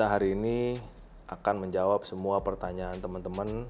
kita 0.00 0.16
hari 0.16 0.32
ini 0.32 0.80
akan 1.28 1.68
menjawab 1.68 2.08
semua 2.08 2.40
pertanyaan 2.40 2.96
teman-teman 3.04 3.68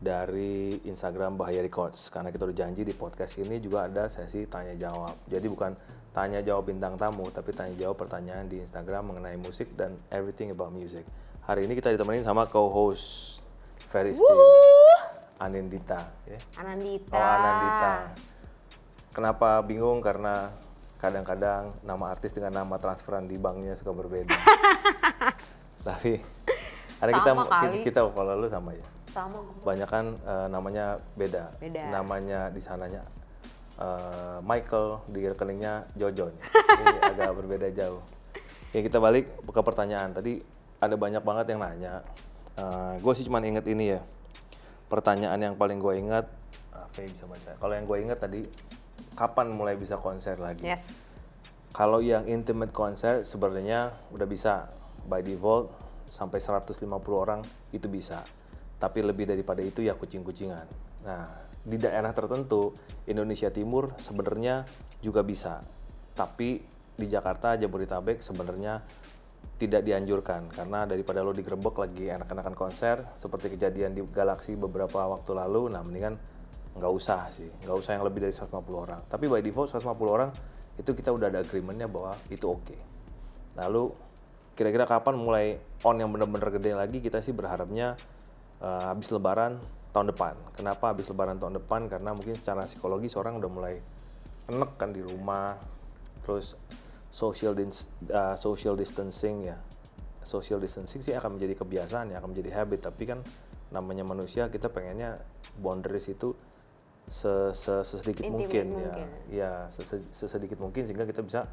dari 0.00 0.80
Instagram 0.88 1.36
Bahaya 1.36 1.60
Records 1.60 2.08
karena 2.08 2.32
kita 2.32 2.48
udah 2.48 2.56
janji 2.64 2.80
di 2.80 2.96
podcast 2.96 3.36
ini 3.36 3.60
juga 3.60 3.84
ada 3.84 4.08
sesi 4.08 4.48
tanya 4.48 4.72
jawab. 4.72 5.20
Jadi 5.28 5.52
bukan 5.52 5.76
tanya 6.16 6.40
jawab 6.40 6.64
bintang 6.64 6.96
tamu 6.96 7.28
tapi 7.28 7.52
tanya 7.52 7.76
jawab 7.76 8.00
pertanyaan 8.00 8.48
di 8.48 8.56
Instagram 8.56 9.12
mengenai 9.12 9.36
musik 9.36 9.76
dan 9.76 10.00
everything 10.08 10.48
about 10.48 10.72
music. 10.72 11.04
Hari 11.44 11.68
ini 11.68 11.76
kita 11.76 11.92
ditemenin 11.92 12.24
sama 12.24 12.48
co-host 12.48 13.44
Feristi 13.92 14.24
Anindita 15.44 16.08
ya. 16.24 16.40
Anandita. 16.56 17.12
Oh, 17.12 17.20
Anandita. 17.36 17.92
Kenapa 19.12 19.60
bingung? 19.60 20.00
Karena 20.00 20.56
kadang-kadang 20.96 21.68
nama 21.84 22.16
artis 22.16 22.32
dengan 22.32 22.64
nama 22.64 22.80
transferan 22.80 23.28
di 23.28 23.36
banknya 23.36 23.76
suka 23.76 23.92
berbeda. 23.92 24.32
Tapi 25.80 26.20
ada 27.00 27.10
kita, 27.16 27.30
kali. 27.48 27.78
kita 27.80 28.00
kalau 28.12 28.34
lu 28.36 28.48
sama 28.52 28.70
ya. 28.76 28.86
Sama. 29.10 29.40
Banyak 29.64 29.88
kan 29.88 30.04
eh, 30.14 30.46
namanya 30.52 31.00
beda. 31.16 31.50
Beda. 31.56 31.80
Namanya 31.88 32.52
di 32.52 32.60
sananya 32.60 33.02
eh, 33.80 34.38
Michael, 34.44 35.00
di 35.08 35.20
rekeningnya 35.24 35.88
Jojo. 35.96 36.28
Ini 36.30 36.96
agak 37.16 37.32
berbeda 37.34 37.68
jauh. 37.72 38.04
Ya 38.76 38.80
kita 38.84 39.00
balik 39.00 39.26
ke 39.48 39.60
pertanyaan. 39.64 40.12
Tadi 40.12 40.44
ada 40.80 40.94
banyak 40.94 41.24
banget 41.24 41.46
yang 41.56 41.60
nanya. 41.60 42.04
gue 43.00 43.12
sih 43.16 43.24
cuma 43.24 43.40
inget 43.40 43.64
ini 43.72 43.96
ya. 43.96 44.00
Pertanyaan 44.92 45.40
yang 45.40 45.54
paling 45.56 45.80
gue 45.80 45.96
ingat, 45.96 46.28
ah, 46.76 46.84
Faye 46.92 47.08
bisa 47.08 47.24
baca. 47.24 47.56
Kalau 47.56 47.72
yang 47.72 47.88
gue 47.88 47.98
ingat 48.04 48.18
tadi, 48.20 48.44
kapan 49.16 49.48
mulai 49.48 49.80
bisa 49.80 49.96
konser 49.96 50.36
lagi? 50.36 50.68
Yes. 50.68 50.84
Kalau 51.72 52.04
yang 52.04 52.28
intimate 52.28 52.74
konser 52.74 53.24
sebenarnya 53.24 53.96
udah 54.12 54.26
bisa 54.28 54.68
by 55.06 55.22
default 55.24 55.72
sampai 56.10 56.42
150 56.42 56.90
orang 57.14 57.40
itu 57.70 57.86
bisa. 57.86 58.20
Tapi 58.80 59.04
lebih 59.04 59.28
daripada 59.28 59.60
itu 59.62 59.84
ya 59.84 59.94
kucing-kucingan. 59.94 60.66
Nah, 61.06 61.26
di 61.60 61.76
daerah 61.76 62.10
tertentu 62.16 62.72
Indonesia 63.04 63.52
Timur 63.52 63.92
sebenarnya 64.00 64.64
juga 65.04 65.20
bisa. 65.20 65.60
Tapi 66.16 66.60
di 66.96 67.06
Jakarta 67.08 67.56
Jabodetabek 67.56 68.20
sebenarnya 68.20 68.80
tidak 69.60 69.84
dianjurkan 69.84 70.48
karena 70.48 70.88
daripada 70.88 71.20
lo 71.20 71.36
digerebek 71.36 71.76
lagi 71.76 72.08
enak-enakan 72.08 72.56
konser 72.56 72.96
seperti 73.12 73.52
kejadian 73.52 73.92
di 73.92 74.00
Galaxy 74.08 74.56
beberapa 74.56 75.04
waktu 75.04 75.36
lalu, 75.36 75.68
nah 75.68 75.84
mendingan 75.84 76.16
nggak 76.80 76.92
usah 76.92 77.28
sih, 77.36 77.48
nggak 77.68 77.76
usah 77.76 78.00
yang 78.00 78.04
lebih 78.08 78.24
dari 78.24 78.32
150 78.32 78.56
orang. 78.72 79.00
Tapi 79.04 79.28
by 79.28 79.44
default 79.44 79.68
150 79.76 80.16
orang 80.16 80.32
itu 80.80 80.90
kita 80.96 81.12
udah 81.12 81.28
ada 81.28 81.44
agreementnya 81.44 81.92
bahwa 81.92 82.16
itu 82.32 82.48
oke. 82.48 82.76
Lalu 83.60 83.92
kira-kira 84.60 84.84
kapan 84.84 85.16
mulai 85.16 85.56
on 85.88 85.96
yang 85.96 86.12
bener-bener 86.12 86.52
gede 86.60 86.76
lagi? 86.76 87.00
Kita 87.00 87.24
sih 87.24 87.32
berharapnya 87.32 87.96
eh, 88.60 88.82
habis 88.92 89.08
Lebaran 89.08 89.56
tahun 89.96 90.12
depan. 90.12 90.36
Kenapa 90.52 90.92
habis 90.92 91.08
Lebaran 91.08 91.40
tahun 91.40 91.56
depan? 91.56 91.88
Karena 91.88 92.12
mungkin 92.12 92.36
secara 92.36 92.68
psikologis 92.68 93.16
orang 93.16 93.40
udah 93.40 93.48
mulai 93.48 93.74
enek 94.52 94.76
kan 94.76 94.92
di 94.92 95.00
rumah, 95.00 95.56
terus 96.20 96.60
social 97.10 97.56
dis- 97.58 97.90
uh, 98.12 98.38
social 98.38 98.78
distancing 98.78 99.42
ya 99.50 99.58
social 100.22 100.62
distancing 100.62 101.02
sih 101.02 101.10
akan 101.10 101.34
menjadi 101.34 101.58
kebiasaan 101.58 102.14
ya 102.14 102.22
akan 102.22 102.30
menjadi 102.30 102.62
habit 102.62 102.86
tapi 102.86 103.02
kan 103.10 103.18
namanya 103.74 104.06
manusia 104.06 104.46
kita 104.46 104.70
pengennya 104.70 105.18
boundaries 105.58 106.06
itu 106.06 106.38
se- 107.10 107.50
se- 107.50 107.82
sesedikit 107.82 108.22
Intimate 108.22 108.46
mungkin, 108.46 108.66
mungkin. 108.70 108.86
ya 108.86 108.94
ya 109.26 109.50
sese- 109.66 110.06
sesedikit 110.14 110.62
mungkin 110.62 110.86
sehingga 110.86 111.02
kita 111.02 111.26
bisa 111.26 111.50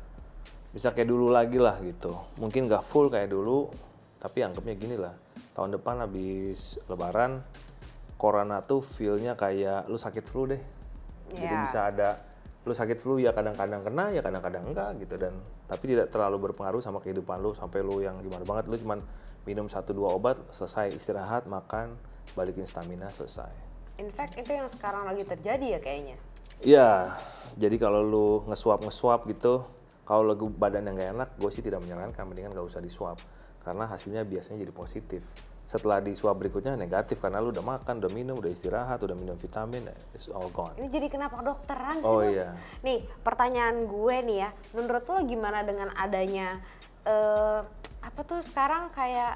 bisa 0.78 0.94
kayak 0.94 1.09
dulu 1.09 1.33
lagi 1.33 1.58
lah 1.58 1.81
gitu. 1.81 2.14
Mungkin 2.38 2.70
nggak 2.70 2.86
full 2.86 3.09
kayak 3.09 3.33
dulu 3.33 3.66
tapi 4.22 4.45
anggapnya 4.45 4.78
gini 4.78 4.94
lah. 4.94 5.17
Tahun 5.58 5.73
depan 5.73 6.06
habis 6.06 6.77
lebaran 6.86 7.42
corona 8.14 8.61
tuh 8.61 8.86
feelnya 8.86 9.33
kayak 9.33 9.89
lu 9.89 9.98
sakit 9.98 10.21
flu 10.21 10.45
deh. 10.45 10.61
Jadi 11.33 11.49
Ya. 11.49 11.65
bisa 11.65 11.80
ada 11.89 12.10
lu 12.61 12.77
sakit 12.77 12.93
flu 13.02 13.17
ya 13.17 13.33
kadang-kadang 13.33 13.82
kena 13.82 14.14
ya 14.14 14.21
kadang-kadang 14.21 14.70
enggak 14.70 15.02
gitu. 15.02 15.17
Dan 15.17 15.33
tapi 15.65 15.98
tidak 15.98 16.14
terlalu 16.14 16.54
berpengaruh 16.54 16.77
sama 16.77 17.02
kehidupan 17.02 17.42
lu. 17.42 17.58
Sampai 17.58 17.82
lu 17.82 18.05
yang 18.05 18.14
gimana 18.21 18.45
banget 18.45 18.70
lu 18.70 18.77
cuman 18.77 19.02
minum 19.49 19.65
satu 19.65 19.98
dua 19.98 20.14
obat 20.14 20.38
selesai 20.54 20.94
istirahat 20.94 21.49
makan 21.49 21.98
balikin 22.38 22.70
stamina 22.70 23.09
selesai. 23.09 23.49
In 23.98 24.14
fact 24.14 24.38
itu 24.38 24.54
yang 24.54 24.70
sekarang 24.70 25.09
lagi 25.09 25.26
terjadi 25.26 25.73
ya 25.73 25.80
kayaknya. 25.82 26.17
Iya, 26.61 27.17
jadi 27.58 27.82
kalau 27.82 28.02
lu 28.05 28.27
nge-swab 28.45 28.82
nge-swab 28.86 29.26
gitu, 29.30 29.65
kalau 30.08 30.23
lagu 30.23 30.48
badan 30.48 30.88
yang 30.88 30.95
gak 30.95 31.12
enak, 31.20 31.30
gue 31.36 31.52
sih 31.52 31.60
tidak 31.60 31.84
menyarankan, 31.84 32.23
mendingan 32.23 32.56
gak 32.56 32.64
usah 32.64 32.80
di-swab. 32.80 33.20
Karena 33.60 33.92
hasilnya 33.92 34.23
biasanya 34.23 34.64
jadi 34.64 34.72
positif. 34.72 35.22
Setelah 35.68 36.00
di 36.00 36.16
swab 36.16 36.40
berikutnya 36.40 36.80
negatif 36.80 37.20
karena 37.20 37.44
lu 37.44 37.52
udah 37.52 37.60
makan, 37.60 38.00
udah 38.00 38.12
minum, 38.16 38.40
udah 38.40 38.48
istirahat, 38.48 39.04
udah 39.04 39.20
minum 39.20 39.36
vitamin, 39.36 39.84
it's 40.16 40.32
all 40.32 40.48
gone. 40.56 40.72
Ini 40.80 40.88
jadi 40.88 41.12
kenapa 41.12 41.44
kedokteran 41.44 42.00
sih 42.00 42.08
Oh 42.08 42.23
Bos? 42.23 42.32
iya. 42.32 42.56
Nih 42.88 43.04
pertanyaan 43.20 43.84
gue 43.84 44.16
nih 44.32 44.38
ya, 44.48 44.50
menurut 44.72 45.04
lo 45.12 45.20
gimana 45.28 45.68
dengan 45.68 45.92
adanya 46.00 46.56
eh 47.04 47.60
apa 48.00 48.22
tuh 48.24 48.39
sekarang 48.48 48.88
kayak 48.95 49.36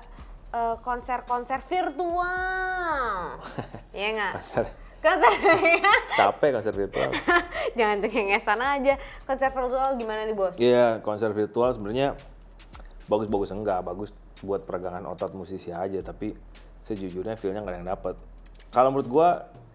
eh, 0.51 0.75
konser-konser 0.83 1.59
virtual, 1.65 3.39
Iya 3.97 4.07
nggak? 4.15 4.33
Konser, 4.39 4.65
Konser 5.01 5.33
capek 6.19 6.49
konser 6.53 6.73
virtual. 6.77 7.09
jangan 7.77 7.97
cengengesan 8.05 8.59
aja. 8.61 8.93
Konser 9.25 9.49
virtual 9.49 9.89
gimana 9.97 10.21
nih 10.29 10.35
bos? 10.37 10.55
Iya, 10.61 11.01
konser 11.01 11.33
virtual 11.33 11.73
sebenarnya 11.73 12.13
bagus-bagus 13.09 13.49
enggak, 13.49 13.81
bagus 13.81 14.13
buat 14.45 14.61
peregangan 14.61 15.01
otot 15.09 15.33
musisi 15.33 15.73
aja, 15.73 15.99
tapi 16.05 16.37
sejujurnya 16.85 17.33
feel-nya 17.33 17.65
nggak 17.65 17.73
ada 17.73 17.79
yang 17.81 17.89
dapet. 17.89 18.15
Kalau 18.69 18.93
menurut 18.93 19.09
gua 19.09 19.29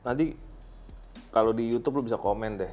nanti 0.07 0.33
kalau 1.35 1.51
di 1.51 1.69
YouTube 1.69 2.01
lu 2.01 2.05
bisa 2.07 2.17
komen 2.17 2.63
deh. 2.63 2.73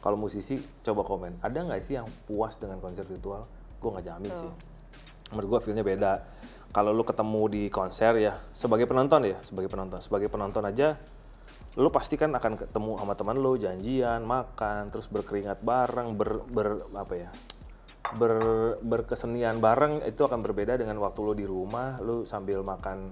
Kalau 0.00 0.16
musisi 0.16 0.56
coba 0.80 1.04
komen, 1.04 1.44
ada 1.44 1.60
nggak 1.60 1.80
sih 1.84 2.00
yang 2.00 2.08
puas 2.24 2.56
dengan 2.56 2.80
konser 2.80 3.04
virtual? 3.04 3.44
Gua 3.80 3.96
nggak 3.96 4.06
jamin 4.06 4.32
sih. 4.32 4.50
Menurut 5.32 5.48
gua 5.48 5.60
feel-nya 5.64 5.84
beda. 5.84 6.12
Kalau 6.70 6.94
lu 6.94 7.02
ketemu 7.02 7.42
di 7.50 7.62
konser 7.66 8.14
ya, 8.22 8.38
sebagai 8.54 8.86
penonton 8.86 9.26
ya, 9.26 9.38
sebagai 9.42 9.66
penonton, 9.66 9.98
sebagai 9.98 10.30
penonton 10.30 10.62
aja 10.62 10.94
lu 11.78 11.86
pasti 11.86 12.18
kan 12.18 12.34
akan 12.34 12.58
ketemu 12.58 12.98
sama 12.98 13.14
teman 13.14 13.38
lu 13.38 13.54
janjian 13.54 14.26
makan 14.26 14.90
terus 14.90 15.06
berkeringat 15.06 15.62
bareng 15.62 16.18
ber, 16.18 16.42
ber 16.50 16.82
apa 16.98 17.14
ya 17.14 17.30
ber, 18.18 18.34
berkesenian 18.82 19.62
bareng 19.62 20.02
itu 20.02 20.18
akan 20.26 20.42
berbeda 20.42 20.74
dengan 20.74 20.98
waktu 20.98 21.20
lu 21.22 21.34
di 21.38 21.46
rumah 21.46 21.94
lu 22.02 22.26
sambil 22.26 22.66
makan 22.66 23.06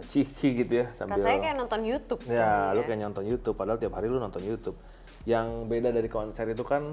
eh, 0.00 0.04
ciki 0.08 0.64
gitu 0.64 0.80
ya 0.80 0.86
sambil 0.96 1.20
Rasanya 1.20 1.40
kayak 1.44 1.56
nonton 1.60 1.80
YouTube. 1.84 2.20
ya 2.24 2.72
kan, 2.72 2.72
lu 2.72 2.80
kayak 2.88 3.00
nonton 3.04 3.24
YouTube 3.28 3.56
padahal 3.56 3.76
tiap 3.76 3.92
hari 4.00 4.08
lu 4.08 4.16
nonton 4.16 4.40
YouTube. 4.40 4.80
Yang 5.28 5.68
beda 5.68 5.88
dari 5.92 6.08
konser 6.08 6.48
itu 6.48 6.64
kan 6.64 6.88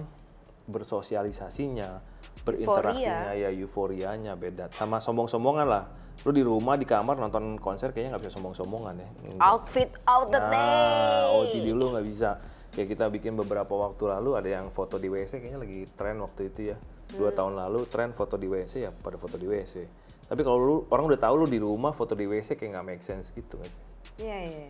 bersosialisasinya 0.68 2.04
berinteraksinya 2.42 3.38
ya 3.38 3.50
euforianya 3.54 4.34
beda 4.34 4.74
sama 4.74 4.98
sombong-sombongan 4.98 5.68
lah 5.68 5.84
lu 6.22 6.30
di 6.30 6.44
rumah 6.46 6.78
di 6.78 6.86
kamar 6.86 7.18
nonton 7.18 7.58
konser 7.58 7.90
kayaknya 7.90 8.14
nggak 8.14 8.24
bisa 8.30 8.34
sombong-sombongan 8.38 8.94
ya 8.94 9.10
Outfit 9.42 9.90
out 10.06 10.30
the 10.30 10.38
day. 10.38 10.54
Nah, 10.54 11.34
OOTD 11.34 11.68
lu 11.74 11.90
nggak 11.90 12.06
bisa. 12.06 12.38
Kayak 12.72 12.88
kita 12.96 13.06
bikin 13.12 13.34
beberapa 13.36 13.74
waktu 13.74 14.06
lalu 14.06 14.38
ada 14.38 14.48
yang 14.48 14.70
foto 14.72 14.96
di 15.02 15.12
WC 15.12 15.44
kayaknya 15.44 15.60
lagi 15.60 15.80
tren 15.98 16.22
waktu 16.22 16.42
itu 16.54 16.60
ya. 16.72 16.78
Dua 17.12 17.34
tahun 17.34 17.58
lalu 17.58 17.90
tren 17.90 18.14
foto 18.14 18.38
di 18.38 18.48
WC 18.48 18.74
ya 18.86 18.92
pada 18.94 19.18
foto 19.18 19.36
di 19.36 19.50
WC. 19.50 19.84
Tapi 20.30 20.42
kalau 20.46 20.60
lu 20.62 20.76
orang 20.94 21.12
udah 21.12 21.20
tahu 21.20 21.44
lu 21.44 21.48
di 21.50 21.60
rumah 21.60 21.92
foto 21.92 22.16
di 22.16 22.24
WC 22.24 22.56
kayak 22.56 22.80
nggak 22.80 22.86
make 22.86 23.04
sense 23.04 23.34
gitu 23.34 23.60
nggak 23.60 23.68
sih? 23.68 23.82
Iya 24.24 24.40
iya. 24.46 24.68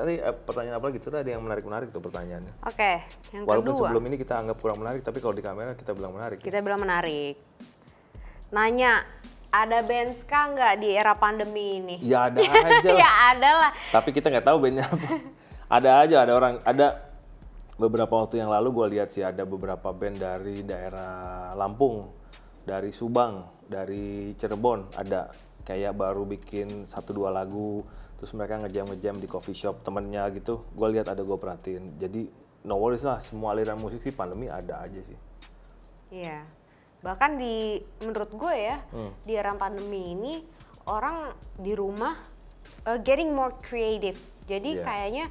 Tadi 0.00 0.16
eh, 0.16 0.32
pertanyaan 0.32 0.80
apa 0.80 0.86
lagi 0.88 0.98
tuh 1.04 1.12
ada 1.12 1.28
yang 1.28 1.44
menarik-menarik 1.44 1.92
tuh 1.92 2.00
pertanyaannya. 2.00 2.64
Oke, 2.64 3.04
yang 3.36 3.44
Walaupun 3.44 3.76
kedua. 3.76 3.80
sebelum 3.84 4.02
ini 4.08 4.16
kita 4.16 4.34
anggap 4.40 4.56
kurang 4.56 4.80
menarik, 4.80 5.04
tapi 5.04 5.20
kalau 5.20 5.36
di 5.36 5.44
kamera 5.44 5.76
kita 5.76 5.92
bilang 5.92 6.16
menarik. 6.16 6.40
Kita 6.40 6.64
bilang 6.64 6.80
menarik. 6.80 7.36
Nanya, 8.48 9.04
ada 9.52 9.84
band 9.84 10.16
ska 10.24 10.56
nggak 10.56 10.74
di 10.80 10.88
era 10.96 11.12
pandemi 11.12 11.84
ini? 11.84 11.96
Ya 12.00 12.32
ada 12.32 12.40
aja 12.40 12.80
lah. 12.80 12.96
ya 13.04 13.10
ada 13.36 13.50
lah. 13.60 13.70
Tapi 13.92 14.08
kita 14.16 14.32
nggak 14.32 14.46
tahu 14.48 14.56
bandnya 14.56 14.88
apa. 14.88 15.08
ada 15.76 15.90
aja, 16.00 16.16
ada 16.24 16.32
orang, 16.32 16.54
ada 16.64 16.86
beberapa 17.76 18.24
waktu 18.24 18.40
yang 18.40 18.48
lalu 18.48 18.68
gue 18.72 18.86
lihat 18.96 19.08
sih 19.12 19.20
ada 19.20 19.44
beberapa 19.44 19.92
band 19.92 20.16
dari 20.16 20.64
daerah 20.64 21.52
Lampung, 21.60 22.08
dari 22.64 22.88
Subang, 22.88 23.44
dari 23.68 24.32
Cirebon 24.32 24.96
ada 24.96 25.28
kayak 25.68 25.92
baru 25.92 26.24
bikin 26.24 26.88
satu 26.88 27.12
dua 27.12 27.28
lagu, 27.28 27.84
terus 28.20 28.36
mereka 28.36 28.60
ngejam-ngejam 28.60 29.16
di 29.16 29.24
coffee 29.24 29.56
shop 29.56 29.80
temennya 29.80 30.28
gitu. 30.36 30.60
Gue 30.76 30.92
lihat 30.92 31.08
ada 31.08 31.24
gue 31.24 31.38
perhatiin. 31.40 31.96
Jadi 31.96 32.28
no 32.68 32.76
worries 32.76 33.00
lah, 33.00 33.16
semua 33.24 33.56
aliran 33.56 33.80
musik 33.80 34.04
sih 34.04 34.12
pandemi 34.12 34.52
ada 34.52 34.84
aja 34.84 35.00
sih. 35.00 35.18
Iya. 36.12 36.44
Bahkan 37.00 37.40
di 37.40 37.80
menurut 38.04 38.28
gue 38.36 38.54
ya, 38.54 38.76
Hmm. 38.92 39.08
di 39.24 39.32
era 39.32 39.56
pandemi 39.56 40.12
ini 40.12 40.44
orang 40.84 41.32
di 41.56 41.72
rumah 41.72 42.20
uh, 42.84 43.00
getting 43.00 43.32
more 43.32 43.56
creative. 43.64 44.20
Jadi 44.44 44.76
Iya. 44.76 44.84
kayaknya 44.84 45.26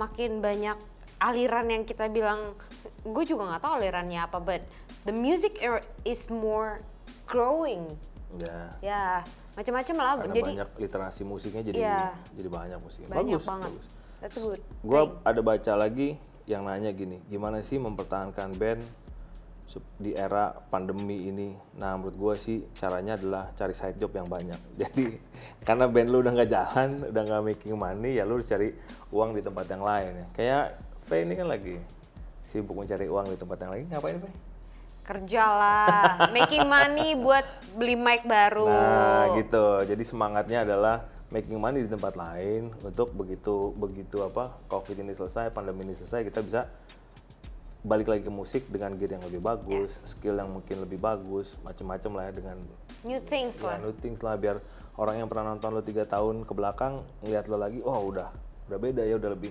makin 0.00 0.40
banyak 0.40 0.80
aliran 1.20 1.68
yang 1.68 1.84
kita 1.84 2.08
bilang 2.08 2.56
gue 3.04 3.24
juga 3.28 3.52
nggak 3.52 3.62
tahu 3.68 3.72
alirannya 3.84 4.24
apa, 4.24 4.40
but 4.40 4.64
the 5.04 5.12
music 5.12 5.60
is 6.08 6.24
more 6.32 6.80
growing 7.28 7.84
Ya. 8.38 8.58
Ya, 8.78 9.04
macam-macam 9.58 9.94
lah. 9.98 10.12
Karena 10.20 10.34
Jadi 10.34 10.40
banyak 10.54 10.68
literasi 10.78 11.22
musiknya 11.26 11.62
jadi 11.66 11.78
Iya. 11.78 12.02
jadi 12.38 12.48
banyak 12.48 12.78
musiknya. 12.80 13.08
banyak 13.10 13.38
bagus, 13.40 13.46
banget. 13.46 13.70
bagus. 13.70 13.86
That's 14.20 14.36
good. 14.36 14.60
Gua 14.84 15.00
thing. 15.08 15.26
ada 15.26 15.40
baca 15.40 15.72
lagi 15.74 16.08
yang 16.44 16.62
nanya 16.66 16.90
gini, 16.92 17.16
gimana 17.26 17.62
sih 17.64 17.80
mempertahankan 17.80 18.52
band 18.54 18.82
di 20.02 20.10
era 20.18 20.50
pandemi 20.66 21.30
ini? 21.30 21.54
Nah, 21.78 21.94
menurut 21.94 22.16
gua 22.18 22.34
sih 22.34 22.58
caranya 22.74 23.14
adalah 23.14 23.54
cari 23.54 23.70
side 23.70 23.96
job 24.02 24.10
yang 24.12 24.26
banyak. 24.26 24.58
Jadi 24.82 25.14
karena 25.62 25.86
band 25.86 26.08
lu 26.10 26.18
udah 26.20 26.32
nggak 26.34 26.50
jalan, 26.50 26.88
udah 27.10 27.22
nggak 27.22 27.42
making 27.54 27.74
money, 27.78 28.18
ya 28.18 28.26
lu 28.26 28.38
harus 28.38 28.50
cari 28.50 28.74
uang 29.14 29.38
di 29.38 29.42
tempat 29.42 29.66
yang 29.70 29.82
lain 29.82 30.12
ya. 30.20 30.26
Kayak 30.34 30.64
V 31.06 31.10
ini 31.26 31.34
kan 31.34 31.46
lagi 31.50 31.76
sibuk 32.42 32.74
mencari 32.74 33.06
uang 33.06 33.30
di 33.30 33.38
tempat 33.38 33.56
yang 33.62 33.70
lain. 33.78 33.84
Ngapain 33.90 34.18
V? 34.18 34.26
Kerja 35.10 35.42
lah, 35.42 36.14
making 36.36 36.62
money 36.70 37.18
buat 37.18 37.42
beli 37.74 37.98
mic 37.98 38.22
baru. 38.22 38.70
Nah, 38.70 39.34
gitu. 39.34 39.82
Jadi 39.82 40.02
semangatnya 40.06 40.62
adalah 40.62 41.10
making 41.34 41.58
money 41.58 41.82
di 41.82 41.90
tempat 41.90 42.14
lain 42.14 42.70
untuk 42.86 43.10
begitu 43.14 43.74
begitu 43.74 44.22
apa 44.22 44.54
Covid 44.70 45.02
ini 45.02 45.10
selesai, 45.10 45.50
pandemi 45.50 45.86
ini 45.90 45.94
selesai, 45.98 46.26
kita 46.26 46.42
bisa 46.46 46.70
balik 47.80 48.12
lagi 48.12 48.22
ke 48.28 48.32
musik 48.34 48.68
dengan 48.68 48.92
gear 48.94 49.16
yang 49.16 49.24
lebih 49.24 49.40
bagus, 49.40 49.90
skill 50.04 50.36
yang 50.36 50.52
mungkin 50.52 50.84
lebih 50.84 51.00
bagus, 51.00 51.56
macam-macam 51.64 52.10
lah 52.18 52.24
ya 52.28 52.32
dengan 52.36 52.56
New 53.00 53.20
things 53.24 53.56
ya, 53.56 53.72
lah. 53.72 53.76
new 53.80 53.94
things 53.96 54.20
lah 54.20 54.36
biar 54.36 54.60
orang 55.00 55.24
yang 55.24 55.28
pernah 55.32 55.56
nonton 55.56 55.72
lo 55.72 55.80
tiga 55.80 56.04
tahun 56.04 56.44
ke 56.44 56.52
belakang 56.52 57.00
ngeliat 57.24 57.48
lo 57.48 57.56
lagi, 57.56 57.80
oh 57.80 57.96
udah 58.12 58.28
udah 58.68 58.78
beda 58.78 59.02
ya, 59.08 59.16
udah 59.16 59.32
lebih 59.32 59.50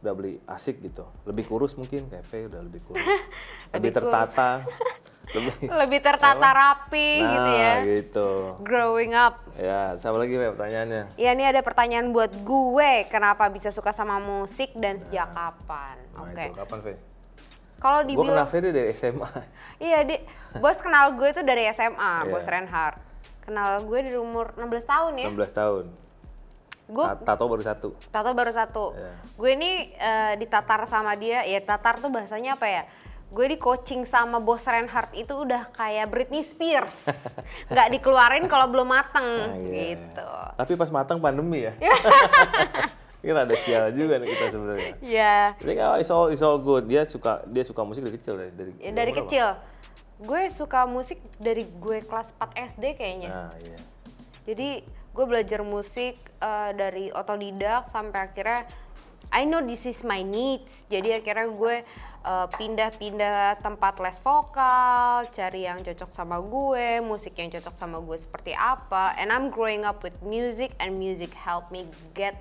udah 0.00 0.12
beli 0.12 0.40
asik 0.48 0.80
gitu, 0.80 1.04
lebih 1.24 1.44
kurus 1.44 1.76
mungkin 1.76 2.08
kayak 2.08 2.24
V 2.24 2.48
udah 2.48 2.60
lebih 2.64 2.80
kurus, 2.82 3.04
lebih 3.76 3.90
tertata, 3.92 4.64
lebih 5.36 5.52
Lebih 5.62 6.00
tertata 6.02 6.48
rapi 6.50 7.22
nah 7.22 7.30
gitu 7.30 7.50
ya. 7.54 7.74
gitu. 7.86 8.28
Growing 8.66 9.14
up. 9.14 9.38
Ya, 9.54 9.94
siapa 9.94 10.18
lagi 10.18 10.34
Fe, 10.34 10.50
pertanyaannya? 10.50 11.02
Ya 11.14 11.30
ini 11.30 11.44
ada 11.46 11.62
pertanyaan 11.62 12.10
buat 12.10 12.34
gue, 12.42 13.06
kenapa 13.06 13.46
bisa 13.46 13.70
suka 13.70 13.94
sama 13.94 14.18
musik 14.18 14.74
dan 14.74 14.98
sejak 14.98 15.30
kapan? 15.30 15.96
Nah, 16.16 16.26
Oke. 16.26 16.44
itu 16.48 16.56
kapan, 16.58 16.78
Fe? 16.82 16.92
Kalau 17.78 17.98
Gue 18.04 18.26
kenal 18.26 18.44
Fe 18.44 18.56
itu 18.58 18.70
dari 18.72 18.88
SMA. 18.90 19.30
Iya, 19.80 20.04
di 20.04 20.16
bos 20.60 20.76
kenal 20.76 21.16
gue 21.16 21.28
itu 21.30 21.40
dari 21.40 21.64
SMA, 21.70 21.96
Iya. 22.20 22.28
bos 22.28 22.44
Reinhardt. 22.44 23.00
Kenal 23.40 23.80
gue 23.80 23.98
dari 24.02 24.18
umur 24.20 24.52
16 24.58 24.84
tahun 24.84 25.12
ya. 25.16 25.28
16 25.32 25.52
tahun. 25.54 25.84
Gue 26.90 27.06
Ta- 27.06 27.22
Tato 27.32 27.46
baru 27.46 27.62
satu. 27.62 27.88
tato 28.10 28.30
baru 28.30 28.50
satu. 28.50 28.84
Iya. 28.92 29.12
Gue 29.38 29.50
ini 29.54 29.70
eh, 29.92 30.34
ditatar 30.36 30.84
sama 30.84 31.14
dia, 31.14 31.42
ya 31.42 31.58
tatar 31.58 31.96
tuh 31.96 32.10
bahasanya 32.10 32.54
apa 32.54 32.66
ya? 32.66 32.82
Gue 33.30 33.46
di 33.46 33.54
coaching 33.54 34.02
sama 34.04 34.42
bos 34.42 34.66
Reinhardt 34.66 35.14
itu 35.14 35.30
udah 35.30 35.70
kayak 35.70 36.10
Britney 36.10 36.42
Spears. 36.42 37.06
Nggak 37.70 37.88
dikeluarin 37.94 38.50
kalau 38.50 38.66
belum 38.66 38.90
mateng 38.90 39.22
Nah, 39.22 39.54
iya. 39.56 39.94
gitu. 39.94 40.26
Tapi 40.58 40.72
pas 40.74 40.90
matang 40.90 41.22
pandemi 41.22 41.62
ya. 41.62 41.72
Ini 43.20 43.30
rada 43.30 43.52
sial 43.60 43.92
juga 43.92 44.16
nih 44.16 44.32
kita 44.32 44.44
sebenarnya. 44.48 44.92
Ya, 45.04 45.52
Tapi 45.54 45.76
oh, 45.76 45.94
it's 45.94 46.08
all, 46.08 46.26
it's 46.26 46.40
all 46.40 46.56
good. 46.56 46.88
Dia 46.88 47.04
suka 47.04 47.44
dia 47.46 47.60
suka 47.62 47.84
musik 47.84 48.00
dari 48.00 48.16
kecil 48.16 48.32
dari 48.34 48.50
dari, 48.50 48.70
ya 48.80 48.90
dari 48.90 49.12
kecil. 49.12 49.46
Gue 50.18 50.48
suka 50.48 50.88
musik 50.88 51.20
dari 51.36 51.68
gue 51.68 52.00
kelas 52.00 52.32
4 52.34 52.72
SD 52.72 52.84
kayaknya. 52.96 53.28
Nah, 53.28 53.52
iya. 53.60 53.78
Jadi 54.42 54.68
gue 55.10 55.24
belajar 55.26 55.60
musik 55.66 56.18
eh, 56.40 56.70
dari 56.74 57.10
otodidak 57.10 57.90
sampai 57.90 58.20
akhirnya 58.30 58.62
I 59.30 59.46
know 59.46 59.62
this 59.62 59.86
is 59.86 60.02
my 60.02 60.26
needs. 60.26 60.82
Jadi 60.90 61.14
akhirnya 61.14 61.46
gue 61.46 61.76
eh, 62.26 62.46
pindah-pindah 62.50 63.62
tempat 63.62 64.02
les 64.02 64.18
vokal, 64.18 65.30
cari 65.30 65.70
yang 65.70 65.82
cocok 65.82 66.10
sama 66.10 66.42
gue, 66.42 66.98
musik 67.02 67.38
yang 67.38 67.50
cocok 67.50 67.74
sama 67.78 68.02
gue 68.02 68.18
seperti 68.18 68.52
apa. 68.54 69.14
And 69.18 69.30
I'm 69.30 69.54
growing 69.54 69.86
up 69.86 70.02
with 70.02 70.18
music 70.26 70.74
and 70.82 70.98
music 70.98 71.30
help 71.34 71.70
me 71.70 71.86
get 72.14 72.38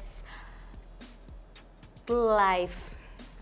life. 2.10 2.74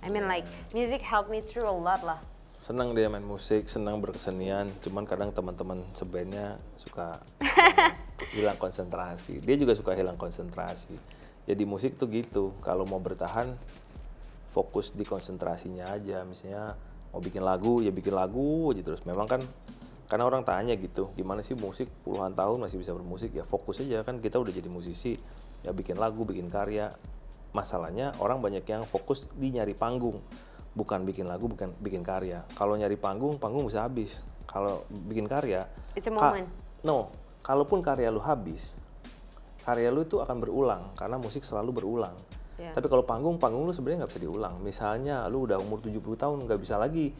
I 0.03 0.11
mean 0.11 0.27
like 0.27 0.45
music 0.75 0.99
helped 0.99 1.31
me 1.31 1.39
through 1.39 1.67
a 1.67 1.73
lot 1.73 2.03
lah. 2.03 2.19
Senang 2.67 2.91
dia 2.91 3.07
main 3.07 3.23
musik, 3.23 3.71
senang 3.71 4.03
berkesenian. 4.03 4.67
Cuman 4.83 5.07
kadang 5.07 5.31
teman-teman 5.31 5.87
sebandnya 5.95 6.59
suka 6.75 7.23
hilang 8.35 8.59
konsentrasi. 8.59 9.39
Dia 9.39 9.55
juga 9.55 9.71
suka 9.71 9.95
hilang 9.95 10.19
konsentrasi. 10.19 10.91
Jadi 11.47 11.63
musik 11.63 11.95
tuh 11.95 12.11
gitu. 12.11 12.51
Kalau 12.59 12.83
mau 12.83 12.99
bertahan, 12.99 13.55
fokus 14.51 14.91
di 14.91 15.07
konsentrasinya 15.07 15.95
aja. 15.95 16.27
Misalnya 16.27 16.75
mau 17.15 17.23
bikin 17.23 17.39
lagu, 17.39 17.79
ya 17.79 17.87
bikin 17.87 18.11
lagu 18.11 18.75
aja 18.75 18.83
terus. 18.83 18.99
Memang 19.07 19.31
kan 19.31 19.47
karena 20.11 20.27
orang 20.27 20.43
tanya 20.43 20.75
gitu, 20.75 21.07
gimana 21.15 21.47
sih 21.47 21.55
musik 21.55 21.87
puluhan 22.03 22.35
tahun 22.35 22.67
masih 22.67 22.83
bisa 22.83 22.91
bermusik 22.91 23.31
ya 23.35 23.43
fokus 23.43 23.83
aja 23.83 24.07
kan 24.07 24.23
kita 24.23 24.39
udah 24.39 24.55
jadi 24.55 24.67
musisi 24.67 25.15
ya 25.63 25.71
bikin 25.71 25.95
lagu, 25.95 26.27
bikin 26.27 26.51
karya. 26.51 26.91
Masalahnya 27.55 28.11
orang 28.19 28.43
banyak 28.43 28.67
yang 28.67 28.83
fokus 28.83 29.31
di 29.39 29.55
nyari 29.55 29.71
panggung, 29.71 30.19
bukan 30.77 31.01
bikin 31.09 31.25
lagu, 31.25 31.49
bukan 31.49 31.73
bikin 31.81 32.05
karya. 32.05 32.45
Kalau 32.53 32.77
nyari 32.77 32.93
panggung, 32.93 33.41
panggung 33.41 33.65
bisa 33.65 33.89
habis. 33.89 34.21
Kalau 34.45 34.85
bikin 35.09 35.25
karya, 35.25 35.65
ka- 36.13 36.13
moment. 36.13 36.47
no, 36.85 37.09
kalaupun 37.41 37.81
karya 37.81 38.13
lu 38.13 38.21
habis, 38.21 38.77
karya 39.65 39.89
lu 39.89 40.05
itu 40.05 40.21
akan 40.21 40.37
berulang 40.37 40.93
karena 40.93 41.17
musik 41.17 41.41
selalu 41.41 41.81
berulang. 41.81 42.13
Ya. 42.61 42.73
Tapi 42.73 42.87
kalau 42.89 43.03
panggung, 43.03 43.41
panggung 43.41 43.65
lu 43.65 43.73
sebenarnya 43.73 44.05
nggak 44.05 44.11
bisa 44.13 44.23
diulang. 44.23 44.53
Misalnya 44.61 45.25
lu 45.27 45.49
udah 45.49 45.57
umur 45.57 45.81
70 45.81 45.99
tahun 46.15 46.37
nggak 46.45 46.61
bisa 46.61 46.77
lagi 46.77 47.11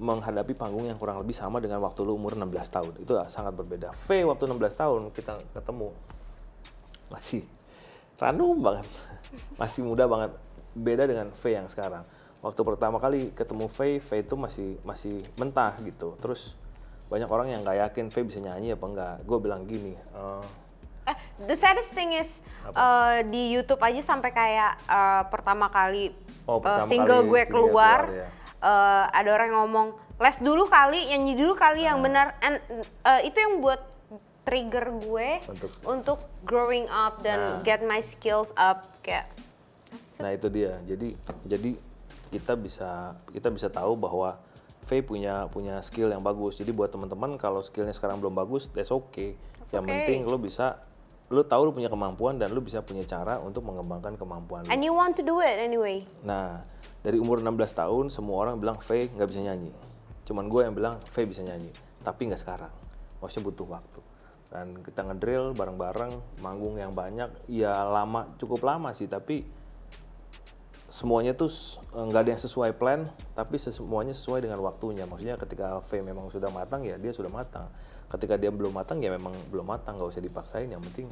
menghadapi 0.00 0.56
panggung 0.56 0.88
yang 0.88 0.96
kurang 0.96 1.20
lebih 1.20 1.36
sama 1.36 1.60
dengan 1.60 1.84
waktu 1.84 2.00
lu 2.08 2.16
umur 2.16 2.32
16 2.32 2.48
tahun. 2.72 2.92
Itu 3.04 3.12
sangat 3.28 3.52
berbeda. 3.52 3.92
V 3.92 4.24
waktu 4.24 4.48
16 4.48 4.80
tahun 4.80 5.00
kita 5.12 5.34
ketemu 5.52 5.92
masih 7.12 7.42
random 8.16 8.58
banget. 8.62 8.86
Masih 9.60 9.86
muda 9.86 10.10
banget. 10.10 10.34
Beda 10.74 11.06
dengan 11.06 11.30
V 11.30 11.42
yang 11.54 11.70
sekarang. 11.70 12.02
Waktu 12.40 12.60
pertama 12.62 12.96
kali 12.96 13.30
ketemu 13.30 13.68
V, 13.68 13.78
V 14.00 14.10
itu 14.16 14.34
masih 14.34 14.80
masih 14.82 15.16
mentah 15.34 15.76
gitu. 15.80 16.16
Terus 16.16 16.56
banyak 17.06 17.28
orang 17.28 17.48
yang 17.48 17.60
nggak 17.60 17.78
yakin 17.86 18.06
V 18.08 18.16
bisa 18.24 18.38
nyanyi 18.38 18.72
apa 18.72 18.84
enggak. 18.86 19.14
Gue 19.22 19.38
bilang 19.38 19.64
gini, 19.64 19.92
Eh, 21.00 21.16
the 21.42 21.54
saddest 21.54 21.90
thing 21.90 22.12
is 22.12 22.28
eh, 22.66 23.18
di 23.26 23.50
YouTube 23.50 23.80
aja 23.80 24.00
sampai 24.00 24.30
kayak 24.30 24.72
eh, 24.80 25.22
pertama 25.28 25.68
kali 25.68 26.16
Oh, 26.44 26.58
pertama 26.58 26.88
single 26.88 27.20
kali 27.20 27.28
gue 27.28 27.42
single 27.42 27.52
keluar, 27.68 28.00
keluar, 28.08 28.18
ya. 28.18 28.28
eh, 28.62 29.04
ada 29.12 29.28
orang 29.30 29.46
yang 29.48 29.60
ngomong 29.60 29.88
les 30.16 30.38
dulu 30.38 30.64
kali, 30.66 31.00
nyanyi 31.08 31.34
dulu 31.34 31.52
kali 31.54 31.82
Ah. 31.82 31.86
yang 31.92 31.98
benar. 32.00 32.40
And 32.40 32.56
eh, 33.02 33.20
itu 33.26 33.36
yang 33.36 33.60
buat 33.60 33.84
trigger 34.40 34.96
gue 34.96 35.28
Untuk- 35.46 35.76
untuk 35.84 36.18
growing 36.42 36.88
up 36.88 37.20
dan 37.20 37.60
Nah. 37.60 37.62
get 37.62 37.82
my 37.82 38.00
skills 38.00 38.48
up 38.56 38.80
kayak 39.00 39.28
Nah 40.16 40.32
itu 40.32 40.48
dia. 40.48 40.76
Jadi 40.84 41.16
jadi 41.44 41.70
kita 42.30 42.54
bisa 42.54 43.14
kita 43.34 43.50
bisa 43.50 43.68
tahu 43.68 43.98
bahwa 43.98 44.38
Faye 44.86 45.06
punya 45.06 45.46
punya 45.50 45.78
skill 45.84 46.10
yang 46.10 46.24
bagus. 46.24 46.58
Jadi 46.58 46.74
buat 46.74 46.90
teman-teman 46.90 47.38
kalau 47.38 47.62
skillnya 47.62 47.94
sekarang 47.94 48.18
belum 48.18 48.34
bagus, 48.34 48.70
that's 48.74 48.90
okay. 48.90 49.38
yang 49.70 49.86
okay. 49.86 50.02
penting 50.02 50.26
lo 50.26 50.34
bisa 50.34 50.82
lo 51.30 51.46
tahu 51.46 51.70
lo 51.70 51.70
punya 51.70 51.86
kemampuan 51.86 52.42
dan 52.42 52.50
lo 52.50 52.58
bisa 52.58 52.82
punya 52.82 53.06
cara 53.06 53.38
untuk 53.38 53.62
mengembangkan 53.62 54.18
kemampuan 54.18 54.66
lo. 54.66 54.70
and 54.74 54.82
you 54.82 54.90
want 54.90 55.14
to 55.14 55.22
do 55.22 55.38
it 55.38 55.62
anyway. 55.62 56.02
Nah 56.26 56.66
dari 57.06 57.22
umur 57.22 57.38
16 57.38 57.70
tahun 57.70 58.04
semua 58.10 58.42
orang 58.42 58.58
bilang 58.58 58.74
Faye 58.82 59.06
nggak 59.14 59.28
bisa 59.30 59.46
nyanyi. 59.46 59.70
Cuman 60.26 60.50
gue 60.50 60.60
yang 60.66 60.74
bilang 60.74 60.94
Faye 60.98 61.26
bisa 61.26 61.46
nyanyi, 61.46 61.70
tapi 62.02 62.26
nggak 62.26 62.42
sekarang. 62.42 62.72
Maksudnya 63.22 63.46
butuh 63.46 63.66
waktu. 63.70 64.00
Dan 64.50 64.74
kita 64.82 65.06
ngedrill 65.06 65.54
bareng-bareng, 65.54 66.42
manggung 66.42 66.74
yang 66.74 66.90
banyak, 66.90 67.30
ya 67.46 67.86
lama, 67.86 68.26
cukup 68.34 68.66
lama 68.66 68.90
sih, 68.90 69.06
tapi 69.06 69.46
semuanya 70.90 71.32
tuh 71.32 71.48
s- 71.48 71.78
nggak 71.90 72.20
ada 72.20 72.30
yang 72.34 72.42
sesuai 72.42 72.70
plan, 72.74 73.06
tapi 73.32 73.56
semuanya 73.56 74.10
sesuai 74.10 74.42
dengan 74.42 74.58
waktunya. 74.60 75.06
Maksudnya 75.06 75.38
ketika 75.38 75.78
V 75.80 76.02
memang 76.02 76.28
sudah 76.28 76.50
matang, 76.50 76.82
ya 76.82 76.98
dia 76.98 77.14
sudah 77.14 77.30
matang. 77.30 77.70
Ketika 78.10 78.34
dia 78.34 78.50
belum 78.50 78.74
matang, 78.74 78.98
ya 78.98 79.08
memang 79.08 79.30
belum 79.48 79.64
matang, 79.64 79.96
nggak 79.96 80.10
usah 80.10 80.20
dipaksain. 80.20 80.66
Yang 80.66 80.82
penting 80.90 81.06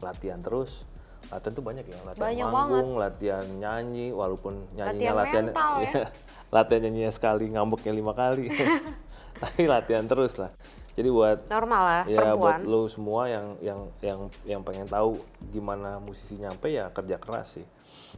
latihan 0.00 0.40
terus. 0.40 0.88
Latihan 1.30 1.54
tuh 1.54 1.62
banyak 1.62 1.84
ya, 1.86 1.96
latihan 2.02 2.24
Banyak 2.24 2.48
manggung, 2.50 2.90
latihan 2.98 3.46
nyanyi, 3.46 4.10
walaupun 4.10 4.58
nyanyinya 4.74 5.12
Latihan 5.12 5.14
latihan, 5.14 5.44
mental 5.46 5.72
ya. 5.76 5.84
iya, 5.86 6.02
latihan 6.50 6.80
nyanyinya 6.82 7.12
sekali, 7.12 7.44
ngambeknya 7.52 7.92
lima 7.92 8.12
kali. 8.16 8.48
tapi 9.42 9.62
latihan 9.66 10.08
terus 10.08 10.40
lah. 10.40 10.50
Jadi 10.92 11.08
buat 11.08 11.48
Normal 11.48 11.82
lah, 11.82 12.02
ya 12.04 12.36
buat 12.36 12.60
perempuan. 12.60 12.68
lo 12.68 12.84
semua 12.84 13.24
yang 13.24 13.46
yang 13.64 13.80
yang 14.04 14.20
yang 14.44 14.60
pengen 14.60 14.84
tahu 14.84 15.16
gimana 15.48 15.96
musisi 15.98 16.36
nyampe 16.36 16.68
ya 16.68 16.92
kerja 16.92 17.16
keras 17.16 17.56
sih. 17.56 17.64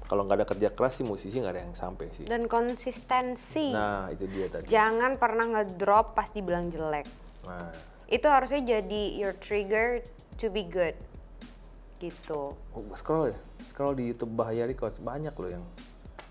Kalau 0.05 0.29
nggak 0.29 0.37
ada 0.45 0.47
kerja 0.47 0.69
keras 0.69 1.01
sih 1.01 1.07
musisi 1.07 1.41
nggak 1.41 1.55
ada 1.57 1.63
yang 1.65 1.77
sampai 1.77 2.13
sih. 2.13 2.29
Dan 2.29 2.45
konsistensi. 2.45 3.73
Nah 3.73 4.05
itu 4.13 4.29
dia 4.29 4.53
tadi. 4.53 4.69
Jangan 4.69 5.17
pernah 5.17 5.47
ngedrop 5.49 6.13
pas 6.13 6.29
dibilang 6.29 6.69
jelek. 6.69 7.09
Nah 7.49 7.73
Itu 8.05 8.29
harusnya 8.29 8.61
jadi 8.79 9.03
your 9.17 9.33
trigger 9.41 10.05
to 10.37 10.53
be 10.53 10.61
good. 10.61 10.93
Gitu. 11.97 12.53
oh, 12.53 12.85
scroll 13.01 13.33
ya, 13.33 13.39
scroll 13.65 13.97
di 13.97 14.13
YouTube 14.13 14.37
Bahaya 14.37 14.69
Records 14.69 15.01
banyak 15.01 15.33
loh 15.33 15.51
yang 15.51 15.65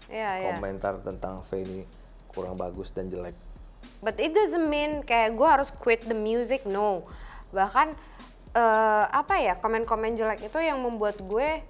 Iya, 0.05 0.31
iya. 0.37 0.53
komentar 0.53 1.01
tentang 1.01 1.41
V 1.49 1.65
ini 1.65 1.81
kurang 2.29 2.61
bagus 2.61 2.93
dan 2.93 3.09
jelek. 3.09 3.33
But 4.05 4.21
it 4.21 4.37
doesn't 4.37 4.69
mean 4.69 5.01
kayak 5.01 5.33
gue 5.33 5.47
harus 5.47 5.73
quit 5.73 6.05
the 6.05 6.13
music, 6.13 6.69
no. 6.69 7.09
bahkan 7.53 7.93
eh, 8.53 9.05
apa 9.09 9.37
ya 9.41 9.53
komen-komen 9.57 10.13
jelek 10.13 10.45
itu 10.45 10.59
yang 10.61 10.81
membuat 10.81 11.17
gue 11.25 11.61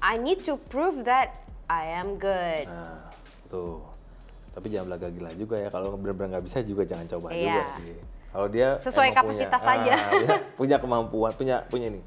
I 0.00 0.14
need 0.20 0.44
to 0.44 0.60
prove 0.68 1.04
that 1.08 1.45
I 1.66 1.98
am 1.98 2.14
good 2.16 2.66
Nah, 2.66 3.10
tuh. 3.48 3.82
Tapi 4.52 4.72
jangan 4.72 4.86
belaga 4.88 5.08
gila 5.10 5.30
juga 5.34 5.56
ya. 5.58 5.68
Kalau 5.68 5.92
benar-benar 5.94 6.38
nggak 6.38 6.44
bisa 6.46 6.58
juga 6.62 6.82
jangan 6.82 7.06
coba 7.10 7.28
Iya. 7.28 7.44
juga 7.52 7.62
sih. 7.78 7.96
Kalau 8.26 8.48
dia 8.48 8.68
Sesuai 8.80 9.10
kapasitas 9.12 9.60
punya, 9.60 9.72
aja. 9.80 9.94
ah, 9.96 10.10
dia 10.22 10.34
punya 10.54 10.76
kemampuan, 10.76 11.32
punya 11.34 11.56
punya 11.66 11.86
ini. 11.88 12.00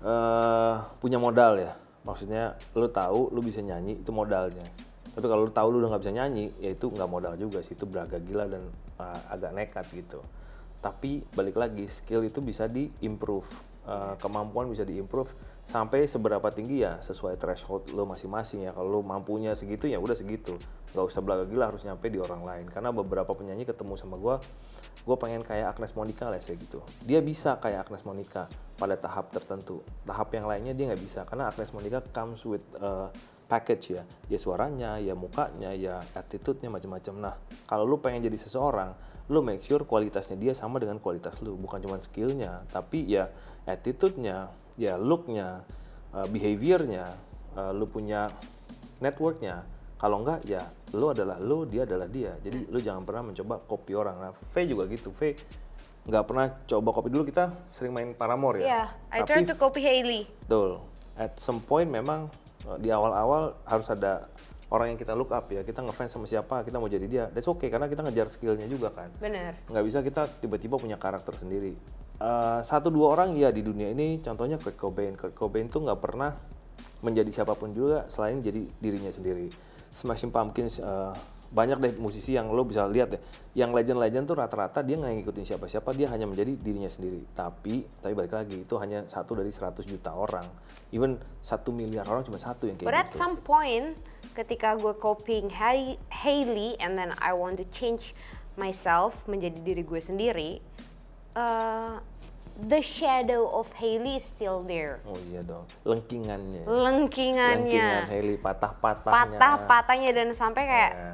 eh 0.00 0.74
punya 0.98 1.18
modal 1.18 1.60
ya. 1.60 1.72
Maksudnya 2.02 2.56
lu 2.72 2.88
tahu 2.88 3.28
lu 3.30 3.40
bisa 3.40 3.60
nyanyi 3.60 4.00
itu 4.00 4.10
modalnya. 4.10 4.64
Tapi 5.10 5.26
kalau 5.26 5.44
lu 5.44 5.52
tahu 5.52 5.68
lu 5.68 5.76
udah 5.82 5.90
nggak 5.92 6.02
bisa 6.02 6.14
nyanyi, 6.14 6.48
ya 6.56 6.70
itu 6.70 6.86
nggak 6.86 7.10
modal 7.10 7.34
juga 7.36 7.60
sih. 7.60 7.74
Itu 7.74 7.84
belaga 7.84 8.16
gila 8.16 8.48
dan 8.48 8.62
ah, 8.96 9.20
agak 9.28 9.50
nekat 9.52 9.84
gitu. 9.92 10.22
Tapi 10.80 11.20
balik 11.30 11.54
lagi 11.54 11.84
skill 11.86 12.24
itu 12.24 12.40
bisa 12.40 12.64
diimprove, 12.66 13.48
Eh, 13.80 14.14
kemampuan 14.20 14.68
bisa 14.68 14.84
diimprove 14.84 15.32
sampai 15.66 16.08
seberapa 16.08 16.48
tinggi 16.52 16.82
ya 16.82 16.98
sesuai 17.00 17.36
threshold 17.36 17.92
lo 17.92 18.06
masing-masing 18.08 18.66
ya. 18.66 18.72
Kalau 18.72 18.88
lo 18.88 19.00
mampunya 19.00 19.52
segitu 19.52 19.86
ya 19.86 20.00
udah 20.00 20.16
segitu, 20.16 20.56
nggak 20.92 21.06
usah 21.06 21.20
belaga 21.20 21.44
gila 21.46 21.70
harus 21.70 21.82
nyampe 21.82 22.08
di 22.08 22.18
orang 22.18 22.42
lain. 22.44 22.66
Karena 22.68 22.94
beberapa 22.94 23.30
penyanyi 23.34 23.68
ketemu 23.68 23.94
sama 23.98 24.16
gua, 24.16 24.40
gue 25.00 25.16
pengen 25.16 25.40
kayak 25.40 25.76
Agnes 25.76 25.96
Monica 25.96 26.28
lah 26.28 26.40
ya 26.40 26.54
gitu. 26.54 26.84
Dia 27.04 27.20
bisa 27.24 27.56
kayak 27.56 27.88
Agnes 27.88 28.04
Monica 28.04 28.46
pada 28.76 28.96
tahap 28.96 29.32
tertentu. 29.32 29.80
Tahap 30.04 30.28
yang 30.36 30.44
lainnya 30.48 30.76
dia 30.76 30.90
nggak 30.92 31.02
bisa 31.02 31.20
karena 31.24 31.48
Agnes 31.48 31.72
Monica 31.72 32.04
comes 32.12 32.40
with 32.44 32.64
uh, 32.80 33.08
package 33.50 33.98
ya, 33.98 34.02
ya 34.30 34.38
suaranya, 34.38 35.02
ya 35.02 35.18
mukanya, 35.18 35.74
ya 35.74 35.98
attitude-nya 36.14 36.70
macam-macam. 36.70 37.14
Nah, 37.18 37.34
kalau 37.66 37.82
lu 37.82 37.98
pengen 37.98 38.22
jadi 38.30 38.38
seseorang, 38.38 38.94
lu 39.30 39.46
make 39.46 39.62
sure 39.62 39.86
kualitasnya 39.86 40.34
dia 40.34 40.52
sama 40.58 40.82
dengan 40.82 40.98
kualitas 40.98 41.38
lu, 41.40 41.54
bukan 41.54 41.78
cuma 41.78 42.02
skillnya, 42.02 42.66
tapi 42.66 43.06
ya 43.06 43.30
attitude-nya, 43.62 44.50
ya 44.74 44.98
look-nya, 44.98 45.62
uh, 46.10 46.26
behavior-nya, 46.26 47.06
uh, 47.54 47.70
lu 47.70 47.86
punya 47.86 48.26
network-nya. 48.98 49.62
Kalau 50.00 50.24
enggak 50.24 50.42
ya 50.48 50.66
lu 50.96 51.12
adalah 51.12 51.38
lu, 51.38 51.68
dia 51.68 51.86
adalah 51.86 52.08
dia. 52.08 52.34
Jadi 52.42 52.66
lu 52.72 52.80
jangan 52.80 53.04
pernah 53.04 53.30
mencoba 53.30 53.60
copy 53.62 53.92
orang. 53.94 54.16
Nah, 54.16 54.32
V 54.32 54.54
juga 54.64 54.88
gitu. 54.90 55.14
V 55.14 55.36
nggak 56.00 56.24
pernah 56.24 56.46
coba 56.64 56.88
copy 56.96 57.08
dulu 57.12 57.28
kita 57.28 57.52
sering 57.68 57.92
main 57.92 58.08
Paramore 58.16 58.64
ya. 58.64 58.66
Yeah, 58.66 58.86
I 59.12 59.20
Tapi 59.22 59.28
try 59.28 59.40
to 59.46 59.54
copy 59.54 59.84
Hailey. 59.84 60.24
Betul. 60.48 60.80
At 61.20 61.36
some 61.36 61.60
point 61.60 61.92
memang 61.92 62.32
uh, 62.64 62.80
di 62.80 62.88
awal-awal 62.88 63.60
harus 63.68 63.86
ada 63.92 64.24
orang 64.70 64.94
yang 64.94 64.98
kita 64.98 65.12
look 65.18 65.34
up 65.34 65.50
ya. 65.50 65.66
Kita 65.66 65.82
ngefans 65.82 66.14
sama 66.14 66.26
siapa, 66.30 66.62
kita 66.62 66.78
mau 66.78 66.86
jadi 66.86 67.06
dia. 67.10 67.24
That's 67.30 67.50
okay 67.50 67.68
karena 67.68 67.90
kita 67.90 68.06
ngejar 68.06 68.30
skillnya 68.30 68.66
juga 68.70 68.94
kan. 68.94 69.10
Bener. 69.18 69.54
Nggak 69.68 69.84
bisa 69.84 69.98
kita 70.00 70.22
tiba-tiba 70.40 70.78
punya 70.78 70.96
karakter 70.96 71.34
sendiri. 71.36 71.74
Uh, 72.20 72.60
satu 72.62 72.92
dua 72.92 73.16
orang 73.16 73.32
ya 73.32 73.48
di 73.48 73.64
dunia 73.64 73.90
ini 73.90 74.22
contohnya 74.22 74.56
Kurt 74.56 74.78
Cobain. 74.78 75.12
Kurt 75.18 75.34
Cobain 75.34 75.66
tuh 75.66 75.82
nggak 75.84 76.00
pernah 76.00 76.32
menjadi 77.00 77.42
siapa 77.42 77.56
pun 77.56 77.74
juga 77.74 78.06
selain 78.06 78.38
jadi 78.38 78.64
dirinya 78.78 79.10
sendiri. 79.10 79.50
Smashing 79.90 80.30
Pumpkins 80.30 80.78
uh, 80.78 81.10
banyak 81.50 81.78
deh 81.78 81.92
musisi 81.98 82.32
yang 82.32 82.46
lo 82.48 82.62
bisa 82.62 82.86
lihat 82.86 83.10
deh. 83.10 83.22
Yang 83.52 83.70
legend-legend 83.74 84.24
tuh 84.24 84.38
rata-rata 84.38 84.80
dia 84.80 84.94
nggak 84.94 85.10
ngikutin 85.18 85.44
siapa-siapa, 85.44 85.90
dia 85.92 86.06
hanya 86.06 86.24
menjadi 86.24 86.54
dirinya 86.54 86.86
sendiri. 86.86 87.26
Tapi, 87.28 87.82
tapi 87.98 88.12
balik 88.14 88.30
lagi 88.30 88.62
itu 88.62 88.74
hanya 88.76 89.02
satu 89.02 89.34
dari 89.34 89.50
100 89.50 89.82
juta 89.82 90.14
orang. 90.14 90.46
Even 90.90 91.14
satu 91.40 91.70
miliar 91.70 92.06
orang 92.06 92.22
cuma 92.22 92.38
satu 92.38 92.64
yang 92.64 92.74
kayak 92.74 92.86
But 92.86 92.94
at 92.96 93.10
gitu. 93.10 93.18
some 93.18 93.34
point, 93.36 93.98
ketika 94.32 94.74
gue 94.74 94.94
copying 94.94 95.50
Hai- 95.50 95.98
Hailey 96.08 96.78
and 96.78 96.94
then 96.94 97.10
I 97.18 97.32
want 97.32 97.58
to 97.58 97.66
change 97.68 98.14
myself 98.54 99.18
menjadi 99.26 99.58
diri 99.58 99.82
gue 99.82 99.98
sendiri, 99.98 100.62
uh, 101.34 101.98
the 102.60 102.78
shadow 102.78 103.46
of 103.48 103.66
Hailey 103.72 104.16
is 104.16 104.24
still 104.24 104.62
there. 104.62 105.02
Oh 105.02 105.18
iya 105.26 105.42
dong, 105.42 105.66
lengkingannya. 105.82 106.62
Lengkingannya, 106.62 107.66
Lengkingan 107.66 108.02
Hailey 108.06 108.36
patah-patahnya. 108.36 109.34
patah-patahnya 109.34 110.10
dan 110.12 110.28
sampai 110.30 110.62
kayak 110.62 110.92
Ya. 110.92 111.12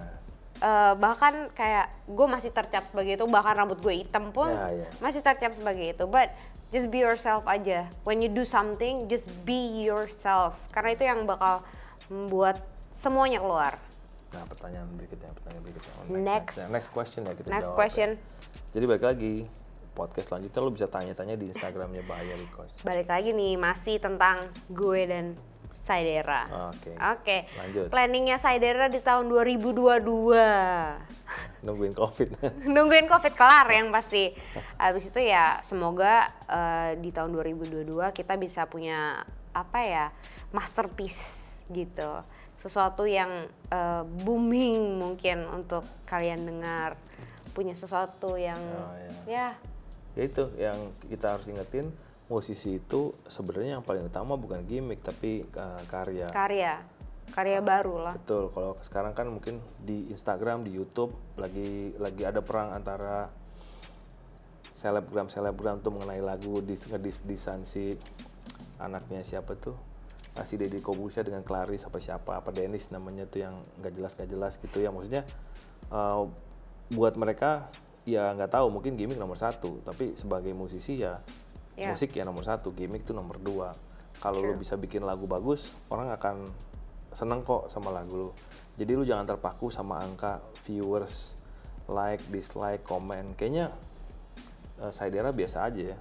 Uh, 0.58 0.94
bahkan 0.94 1.48
kayak 1.50 1.88
gue 2.06 2.26
masih 2.26 2.50
tercap 2.50 2.84
sebagai 2.84 3.14
itu 3.14 3.24
bahkan 3.26 3.56
rambut 3.56 3.78
gue 3.78 3.94
hitam 3.98 4.30
pun 4.30 4.48
Ya, 4.48 4.84
ya. 4.84 4.88
masih 4.98 5.20
tercap 5.20 5.52
sebagai 5.52 5.92
itu 5.92 6.04
but 6.04 6.28
just 6.68 6.88
be 6.88 6.98
yourself 6.98 7.42
aja 7.44 7.86
when 8.02 8.18
you 8.18 8.28
do 8.28 8.42
something 8.42 9.06
just 9.06 9.24
be 9.42 9.56
yourself 9.80 10.54
karena 10.70 10.90
itu 10.92 11.04
yang 11.04 11.22
bakal 11.22 11.62
membuat 12.06 12.62
semuanya 12.96 13.38
keluar 13.38 13.74
Nah, 14.26 14.42
pertanyaan 14.44 14.90
berikutnya, 14.92 15.30
pertanyaan 15.32 15.62
berikutnya. 15.62 15.92
Oh, 15.96 16.04
Next. 16.12 16.54
Next, 16.58 16.68
next 16.68 16.88
question 16.90 17.20
ya 17.24 17.32
kita 17.32 17.48
next 17.48 17.70
jawab 17.70 17.78
question 17.78 18.08
Ya. 18.12 18.68
Jadi 18.74 18.84
balik 18.84 19.04
lagi, 19.06 19.34
podcast 19.94 20.26
selanjutnya 20.28 20.60
lo 20.60 20.68
bisa 20.68 20.86
tanya-tanya 20.86 21.34
di 21.34 21.48
Instagramnya 21.48 22.04
Bahaya 22.04 22.36
Records. 22.36 22.74
balik 22.82 23.08
lagi 23.08 23.32
nih 23.32 23.56
masih 23.56 23.96
tentang 23.96 24.36
gue 24.68 25.00
dan 25.04 25.24
Saidera. 25.86 26.42
Oke. 26.74 26.98
oke. 26.98 27.36
Lanjut. 27.62 27.86
planningnya 27.94 28.42
Saidera 28.42 28.90
di 28.90 28.98
tahun 28.98 29.30
2022 29.30 30.02
Nungguin 31.62 31.94
COVID. 31.94 32.28
nungguin 32.74 33.06
covid 33.06 33.34
kelar 33.38 33.70
yang 33.70 33.94
pasti. 33.94 34.34
Habis 34.82 35.14
itu 35.14 35.20
ya 35.22 35.62
semoga 35.62 36.26
eh, 36.50 36.98
di 36.98 37.14
tahun 37.14 37.34
2022 37.34 37.86
kita 38.10 38.34
bisa 38.34 38.66
punya 38.66 39.22
apa 39.54 39.78
ya 39.82 40.06
masterpiece 40.50 41.22
gitu. 41.70 42.22
Sesuatu 42.58 43.06
yang 43.06 43.46
eh, 43.70 44.02
booming 44.26 44.98
mungkin 44.98 45.46
untuk 45.50 45.86
kalian 46.06 46.46
dengar. 46.46 46.98
Punya 47.54 47.72
sesuatu 47.78 48.34
yang 48.34 48.58
Oh, 48.58 48.94
ya. 49.30 49.54
Ya 50.16 50.22
itu 50.24 50.48
yang 50.56 50.96
kita 51.12 51.36
harus 51.36 51.44
ingetin, 51.44 51.92
musisi 52.26 52.82
itu 52.82 53.14
sebenarnya 53.30 53.78
yang 53.78 53.84
paling 53.86 54.10
utama 54.10 54.34
bukan 54.34 54.66
gimmick 54.66 55.02
tapi 55.02 55.46
uh, 55.54 55.82
karya. 55.86 56.28
karya. 56.34 56.74
Karya 57.26 57.58
baru 57.58 58.06
lah. 58.06 58.14
Betul, 58.14 58.54
kalau 58.54 58.78
sekarang 58.86 59.12
kan 59.14 59.26
mungkin 59.26 59.58
di 59.82 60.06
Instagram, 60.14 60.62
di 60.62 60.78
YouTube 60.78 61.10
lagi 61.34 61.90
lagi 61.98 62.22
ada 62.22 62.38
perang 62.38 62.70
antara 62.70 63.26
selebgram 64.78 65.26
selebgram 65.26 65.82
tuh 65.82 65.90
mengenai 65.90 66.22
lagu 66.22 66.62
dis 66.62 66.86
disan 67.26 67.66
si 67.66 67.96
anaknya 68.78 69.26
siapa 69.26 69.58
tuh? 69.58 69.74
Si 70.44 70.54
Deddy 70.60 70.84
Kobusya 70.84 71.24
dengan 71.24 71.40
Claris 71.40 71.82
apa 71.82 71.96
siapa 71.96 72.38
apa 72.38 72.52
Dennis 72.52 72.92
namanya 72.92 73.24
tuh 73.24 73.48
yang 73.48 73.54
nggak 73.80 73.92
jelas 73.96 74.12
nggak 74.14 74.30
jelas 74.30 74.52
gitu 74.60 74.84
ya. 74.84 74.92
Maksudnya 74.92 75.24
eh, 75.90 76.22
buat 76.92 77.16
mereka 77.16 77.72
ya 78.06 78.30
nggak 78.36 78.52
tahu 78.52 78.70
mungkin 78.70 78.94
gimmick 79.00 79.16
nomor 79.18 79.40
satu. 79.40 79.80
Tapi 79.80 80.14
sebagai 80.14 80.52
musisi 80.52 81.00
ya 81.00 81.18
Ya. 81.76 81.92
musik 81.92 82.16
ya 82.16 82.24
nomor 82.24 82.40
satu 82.40 82.72
gimmick 82.72 83.04
tuh 83.04 83.12
nomor 83.12 83.36
dua. 83.36 83.76
Kalau 84.16 84.40
lu 84.40 84.56
bisa 84.56 84.80
bikin 84.80 85.04
lagu 85.04 85.28
bagus 85.28 85.68
orang 85.92 86.08
akan 86.16 86.48
seneng 87.12 87.44
kok 87.44 87.68
sama 87.68 87.92
lagu 87.92 88.16
lu. 88.16 88.30
Jadi 88.76 88.92
lu 88.96 89.04
jangan 89.04 89.28
terpaku 89.28 89.68
sama 89.68 90.00
angka 90.00 90.40
viewers 90.64 91.36
like 91.88 92.24
dislike 92.32 92.80
komen. 92.84 93.36
Kayaknya 93.36 93.72
uh, 94.80 94.92
Saidera 94.92 95.36
biasa 95.36 95.68
aja 95.68 95.96
ya. 95.96 95.98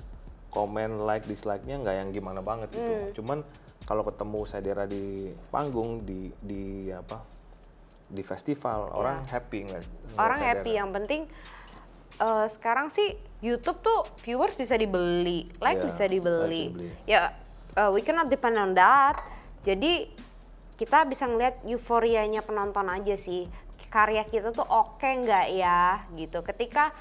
Komen 0.51 1.03
like 1.03 1.27
dislike-nya 1.27 1.83
nggak 1.83 1.95
yang 1.95 2.09
gimana 2.15 2.39
banget 2.39 2.71
gitu. 2.71 2.91
Hmm. 2.95 3.11
cuman 3.11 3.37
kalau 3.83 4.07
ketemu 4.07 4.39
Saidera 4.47 4.83
di 4.87 5.29
panggung 5.51 6.07
di 6.07 6.31
di 6.39 6.89
apa 6.89 7.21
di 8.07 8.23
festival 8.23 8.95
orang 8.95 9.27
happy 9.27 9.59
nggak? 9.67 9.83
Orang 10.15 10.39
happy 10.39 10.71
yang 10.79 10.89
penting 10.95 11.27
eh, 12.17 12.47
sekarang 12.49 12.87
sih 12.87 13.13
YouTube 13.39 13.79
tuh 13.79 14.07
viewers 14.21 14.53
bisa 14.53 14.73
dibeli 14.73 15.45
like 15.59 15.77
Ya, 15.77 15.85
bisa 15.85 16.03
dibeli 16.05 16.63
like 16.63 16.71
dibeli. 16.71 16.89
ya 17.05 17.21
eh, 17.73 17.89
we 17.89 18.01
cannot 18.01 18.27
depend 18.27 18.55
on 18.55 18.73
that 18.73 19.19
jadi 19.61 20.07
kita 20.75 21.05
bisa 21.05 21.23
ngeliat 21.23 21.63
euforianya 21.63 22.39
penonton 22.39 22.87
aja 22.87 23.15
sih 23.15 23.47
karya 23.87 24.23
kita 24.23 24.51
tuh 24.51 24.65
oke 24.65 25.01
nggak 25.01 25.47
ya 25.49 26.03
gitu 26.11 26.43
ketika 26.43 26.91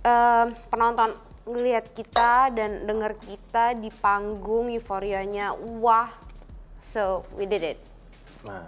em, 0.00 0.48
penonton 0.66 1.12
ngelihat 1.44 1.92
kita 1.92 2.48
dan 2.50 2.84
denger 2.84 3.12
kita 3.18 3.72
di 3.74 3.92
panggung 3.94 4.68
euforianya 4.68 5.52
wah 5.78 6.08
so 6.88 7.24
we 7.34 7.44
did 7.44 7.60
it 7.62 7.80
Nah, 8.38 8.62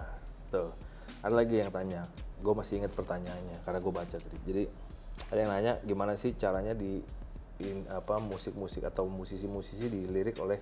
tuh. 0.51 0.75
Ada 1.23 1.31
lagi 1.33 1.63
yang 1.63 1.71
tanya. 1.71 2.03
Gue 2.43 2.51
masih 2.53 2.83
ingat 2.83 2.91
pertanyaannya 2.91 3.63
karena 3.63 3.79
gue 3.79 3.93
baca 3.95 4.17
tadi. 4.19 4.37
Jadi 4.43 4.63
ada 5.29 5.39
yang 5.39 5.51
nanya 5.53 5.73
gimana 5.85 6.17
sih 6.17 6.33
caranya 6.41 6.73
di 6.73 7.05
in- 7.61 7.89
apa 7.93 8.17
musik-musik 8.19 8.89
atau 8.89 9.05
musisi-musisi 9.07 9.87
dilirik 9.93 10.41
oleh 10.41 10.59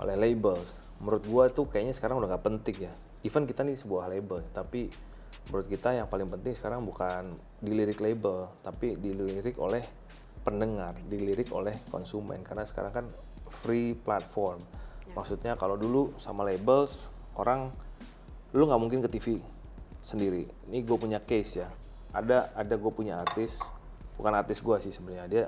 oleh 0.00 0.16
labels. 0.16 0.68
Menurut 1.00 1.24
gue 1.24 1.44
tuh 1.52 1.66
kayaknya 1.68 1.92
sekarang 1.96 2.20
udah 2.20 2.36
nggak 2.36 2.44
penting 2.44 2.88
ya. 2.88 2.92
Even 3.24 3.44
kita 3.44 3.64
nih 3.64 3.76
sebuah 3.76 4.12
label, 4.12 4.44
tapi 4.52 4.88
menurut 5.48 5.68
kita 5.68 5.96
yang 5.96 6.08
paling 6.08 6.28
penting 6.28 6.52
sekarang 6.56 6.84
bukan 6.84 7.36
dilirik 7.60 8.00
label, 8.00 8.48
tapi 8.60 8.96
dilirik 8.96 9.56
oleh 9.60 9.84
pendengar, 10.44 10.96
dilirik 11.08 11.48
oleh 11.52 11.76
konsumen. 11.88 12.44
Karena 12.44 12.64
sekarang 12.68 12.92
kan 12.92 13.06
free 13.64 13.96
platform. 13.96 14.60
Maksudnya 15.16 15.56
kalau 15.56 15.80
dulu 15.80 16.12
sama 16.20 16.44
labels 16.44 17.08
orang 17.40 17.72
lu 18.52 18.68
nggak 18.68 18.80
mungkin 18.80 19.00
ke 19.04 19.08
TV 19.16 19.40
sendiri. 20.04 20.44
Ini 20.68 20.84
gue 20.84 20.96
punya 20.96 21.20
case 21.24 21.60
ya. 21.60 21.68
Ada 22.14 22.52
ada 22.54 22.74
gue 22.74 22.92
punya 22.92 23.18
artis, 23.18 23.58
bukan 24.20 24.34
artis 24.34 24.62
gue 24.62 24.76
sih 24.82 24.92
sebenarnya. 24.94 25.26
Dia 25.26 25.44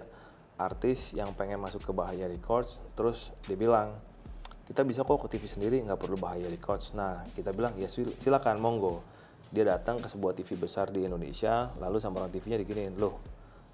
artis 0.59 1.15
yang 1.15 1.35
pengen 1.38 1.62
masuk 1.62 1.87
ke 1.87 1.93
Bahaya 1.95 2.27
Records, 2.27 2.83
terus 2.99 3.31
dia 3.47 3.55
bilang 3.55 3.95
kita 4.67 4.85
bisa 4.85 5.07
kok 5.07 5.25
ke 5.25 5.38
TV 5.38 5.49
sendiri 5.49 5.77
nggak 5.87 6.00
perlu 6.00 6.19
Bahaya 6.19 6.50
Records. 6.50 6.93
Nah 6.99 7.23
kita 7.33 7.55
bilang 7.55 7.79
ya 7.79 7.87
sil- 7.87 8.15
silakan 8.19 8.59
monggo. 8.59 9.00
Dia 9.49 9.65
datang 9.65 9.97
ke 9.97 10.11
sebuah 10.12 10.37
TV 10.37 10.61
besar 10.61 10.93
di 10.93 11.09
Indonesia, 11.09 11.73
lalu 11.81 11.97
sama 11.97 12.21
orang 12.21 12.29
TV-nya 12.29 12.61
diginiin, 12.61 13.00
loh 13.00 13.17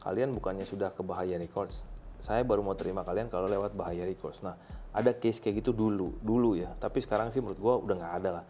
kalian 0.04 0.36
bukannya 0.36 0.68
sudah 0.68 0.92
ke 0.92 1.00
Bahaya 1.00 1.40
Records, 1.40 1.80
saya 2.20 2.44
baru 2.44 2.60
mau 2.60 2.76
terima 2.76 3.00
kalian 3.00 3.32
kalau 3.32 3.48
lewat 3.48 3.72
Bahaya 3.72 4.04
Records. 4.04 4.44
Nah 4.44 4.54
ada 4.94 5.10
case 5.16 5.40
kayak 5.40 5.64
gitu 5.64 5.72
dulu, 5.74 6.20
dulu 6.20 6.54
ya. 6.54 6.70
Tapi 6.76 7.00
sekarang 7.00 7.32
sih 7.32 7.40
menurut 7.40 7.58
gua 7.58 7.74
udah 7.80 7.96
nggak 7.98 8.14
ada 8.22 8.30
lah. 8.40 8.44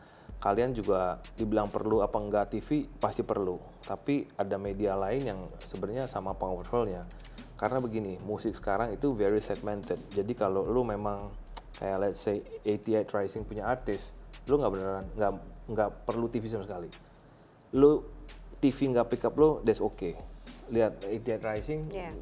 Kalian 0.45 0.77
juga 0.77 1.25
dibilang 1.41 1.73
perlu 1.73 2.05
apa 2.05 2.21
enggak 2.21 2.53
TV 2.53 2.85
pasti 3.01 3.25
perlu. 3.25 3.57
Tapi 3.81 4.29
ada 4.37 4.61
media 4.61 4.93
lain 4.93 5.25
yang 5.25 5.41
sebenarnya 5.65 6.05
sama 6.05 6.37
powerfulnya. 6.37 7.01
Karena 7.57 7.81
begini, 7.81 8.21
musik 8.21 8.53
sekarang 8.53 8.93
itu 8.93 9.17
very 9.17 9.41
segmented. 9.41 9.97
Jadi 10.13 10.37
kalau 10.37 10.61
lu 10.69 10.85
memang 10.85 11.33
kayak 11.81 11.97
let's 11.97 12.21
say 12.21 12.45
88 12.69 13.09
Rising 13.09 13.49
punya 13.49 13.65
artis, 13.65 14.13
lu 14.45 14.61
nggak 14.61 14.73
beneran 14.77 15.05
nggak 15.17 15.33
nggak 15.73 15.91
perlu 16.05 16.29
TV 16.29 16.45
sama 16.53 16.69
sekali. 16.69 16.93
Lu 17.73 18.05
TV 18.61 18.93
nggak 18.93 19.07
pick 19.17 19.25
up 19.25 19.33
lu, 19.41 19.65
that's 19.65 19.81
okay. 19.81 20.13
Lihat 20.69 21.09
88 21.09 21.41
Rising 21.41 21.81
Yeah. 21.89 22.13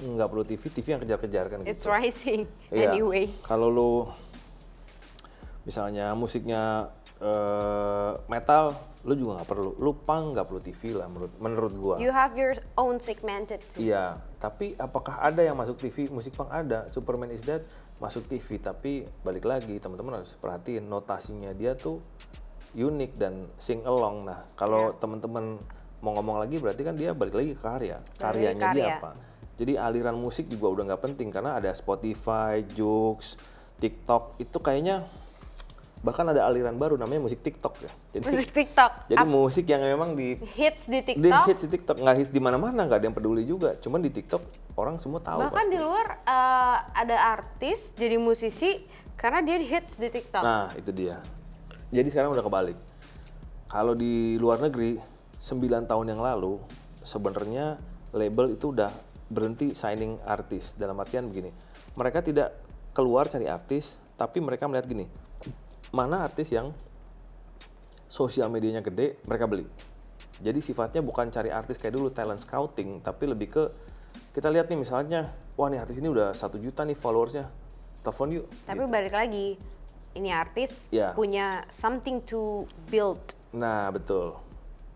nggak 0.00 0.28
perlu 0.32 0.44
TV, 0.48 0.62
TV 0.72 0.86
yang 0.96 1.00
kejar-kejar 1.04 1.44
kan 1.52 1.58
It's 1.68 1.84
gitu. 1.84 1.92
rising 1.92 2.48
Iya. 2.72 2.96
anyway. 2.96 3.28
Kalau 3.44 3.68
lu 3.68 4.08
misalnya 5.64 6.12
musiknya 6.16 6.88
eh, 7.16 8.12
metal, 8.28 8.76
lu 9.02 9.16
juga 9.16 9.40
nggak 9.40 9.48
perlu. 9.48 9.70
Lu 9.80 9.92
punk 9.96 10.36
nggak 10.36 10.46
perlu 10.46 10.60
TV 10.60 10.82
lah 10.92 11.08
menurut 11.08 11.32
menurut 11.40 11.72
gua. 11.74 11.94
You 11.96 12.12
have 12.12 12.36
your 12.36 12.52
own 12.76 13.00
segmented. 13.00 13.64
too. 13.72 13.80
Iya, 13.80 14.20
tapi 14.36 14.76
apakah 14.76 15.20
ada 15.20 15.40
yang 15.40 15.56
masuk 15.56 15.80
TV? 15.80 16.08
Musik 16.08 16.36
punk 16.36 16.52
ada, 16.52 16.84
Superman 16.86 17.32
is 17.32 17.42
Dead 17.42 17.64
masuk 17.96 18.28
TV, 18.28 18.60
tapi 18.60 19.08
balik 19.24 19.48
lagi 19.48 19.80
teman-teman 19.80 20.20
harus 20.20 20.36
perhatiin 20.36 20.84
notasinya 20.84 21.56
dia 21.56 21.72
tuh 21.72 22.04
unik 22.76 23.12
dan 23.16 23.40
sing 23.56 23.80
along. 23.88 24.28
Nah, 24.28 24.44
kalau 24.52 24.92
Iya. 24.92 25.00
teman-teman 25.00 25.56
mau 26.04 26.12
ngomong 26.12 26.44
lagi 26.44 26.60
berarti 26.60 26.84
kan 26.84 26.92
dia 26.92 27.16
balik 27.16 27.32
lagi 27.32 27.56
ke 27.56 27.62
karya. 27.64 27.96
Karyanya 28.20 28.76
dia 28.76 28.84
karya. 28.84 28.96
apa? 29.00 29.10
Jadi 29.56 29.72
aliran 29.80 30.20
musik 30.20 30.52
juga 30.52 30.68
udah 30.68 30.84
nggak 30.92 31.02
penting 31.02 31.32
karena 31.32 31.56
ada 31.56 31.72
Spotify, 31.72 32.60
Joox, 32.76 33.40
TikTok 33.80 34.36
itu 34.36 34.60
kayaknya 34.60 35.08
bahkan 36.06 36.22
ada 36.30 36.46
aliran 36.46 36.78
baru 36.78 36.94
namanya 36.94 37.26
musik 37.26 37.42
TikTok 37.42 37.82
ya. 37.82 37.90
Jadi 38.14 38.22
Musik 38.30 38.50
TikTok. 38.54 38.90
jadi 39.10 39.26
Ap- 39.26 39.26
musik 39.26 39.66
yang 39.66 39.82
memang 39.82 40.14
di 40.14 40.38
hits 40.54 40.86
di 40.86 41.02
di 41.02 41.18
TikTok. 41.18 41.44
hits 41.50 41.62
di 41.66 41.70
TikTok 41.74 41.96
nggak 41.98 42.16
hits 42.22 42.30
di 42.30 42.38
mana-mana 42.38 42.86
nggak 42.86 42.98
ada 43.02 43.06
yang 43.10 43.16
peduli 43.18 43.42
juga. 43.42 43.74
Cuman 43.82 43.98
di 43.98 44.14
TikTok 44.14 44.38
orang 44.78 45.02
semua 45.02 45.18
tahu 45.18 45.42
Bahkan 45.42 45.66
pasti. 45.66 45.74
di 45.74 45.78
luar 45.82 46.06
eh, 46.22 46.76
ada 46.94 47.16
artis 47.34 47.78
jadi 47.98 48.22
musisi 48.22 48.86
karena 49.18 49.42
dia 49.42 49.58
hits 49.58 49.98
di 49.98 50.06
TikTok. 50.06 50.42
Nah 50.46 50.70
itu 50.78 50.94
dia. 50.94 51.18
Jadi 51.90 52.06
sekarang 52.14 52.30
udah 52.30 52.46
kebalik. 52.46 52.78
Kalau 53.66 53.98
di 53.98 54.38
luar 54.38 54.62
negeri 54.62 55.02
9 55.42 55.90
tahun 55.90 56.06
yang 56.14 56.22
lalu 56.22 56.62
sebenarnya 57.02 57.74
label 58.14 58.54
itu 58.54 58.70
udah 58.70 58.94
berhenti 59.26 59.74
signing 59.74 60.22
artis 60.22 60.70
dalam 60.78 60.94
artian 61.02 61.26
begini. 61.26 61.50
Mereka 61.98 62.22
tidak 62.22 62.54
keluar 62.94 63.26
cari 63.26 63.50
artis, 63.50 63.98
tapi 64.14 64.38
mereka 64.38 64.70
melihat 64.70 64.86
gini, 64.86 65.04
mana 65.96 66.28
artis 66.28 66.52
yang 66.52 66.76
sosial 68.04 68.52
medianya 68.52 68.84
gede, 68.84 69.16
mereka 69.24 69.48
beli. 69.48 69.64
Jadi 70.36 70.60
sifatnya 70.60 71.00
bukan 71.00 71.32
cari 71.32 71.48
artis 71.48 71.80
kayak 71.80 71.96
dulu 71.96 72.12
talent 72.12 72.44
scouting, 72.44 73.00
tapi 73.00 73.24
lebih 73.24 73.48
ke 73.48 73.64
kita 74.36 74.52
lihat 74.52 74.68
nih 74.68 74.76
misalnya, 74.76 75.32
wah 75.56 75.72
nih 75.72 75.80
artis 75.80 75.96
ini 75.96 76.12
udah 76.12 76.36
satu 76.36 76.60
juta 76.60 76.84
nih 76.84 76.92
followersnya, 76.92 77.48
telepon 78.04 78.36
yuk. 78.36 78.44
Tapi 78.68 78.84
balik 78.84 79.16
lagi, 79.16 79.56
ini 80.12 80.28
artis 80.28 80.68
Ya. 80.92 81.16
punya 81.16 81.64
something 81.72 82.20
to 82.28 82.68
build. 82.92 83.20
Nah, 83.56 83.88
betul. 83.88 84.36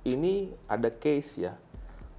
Ini 0.04 0.52
ada 0.68 0.92
case 0.92 1.40
ya. 1.48 1.56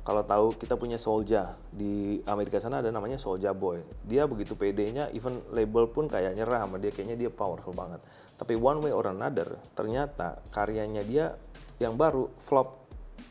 Kalau 0.02 0.26
tahu 0.26 0.58
kita 0.58 0.74
punya 0.82 0.98
Soulja 0.98 1.54
di 1.70 2.18
Amerika 2.26 2.58
sana 2.58 2.82
ada 2.82 2.90
namanya 2.90 3.22
Soulja 3.22 3.54
Boy. 3.54 3.86
Dia 4.02 4.26
begitu 4.26 4.58
PD-nya, 4.58 5.14
even 5.14 5.46
label 5.54 5.86
pun 5.94 6.10
kayak 6.10 6.34
nyerah 6.34 6.66
sama 6.66 6.82
dia, 6.82 6.90
kayaknya 6.90 7.28
dia 7.28 7.30
powerful 7.30 7.70
banget. 7.78 8.02
Tapi 8.42 8.58
one 8.58 8.82
way 8.82 8.90
or 8.90 9.06
another, 9.06 9.62
ternyata 9.78 10.42
karyanya 10.50 11.06
dia 11.06 11.38
yang 11.78 11.94
baru 11.94 12.34
flop 12.34 12.82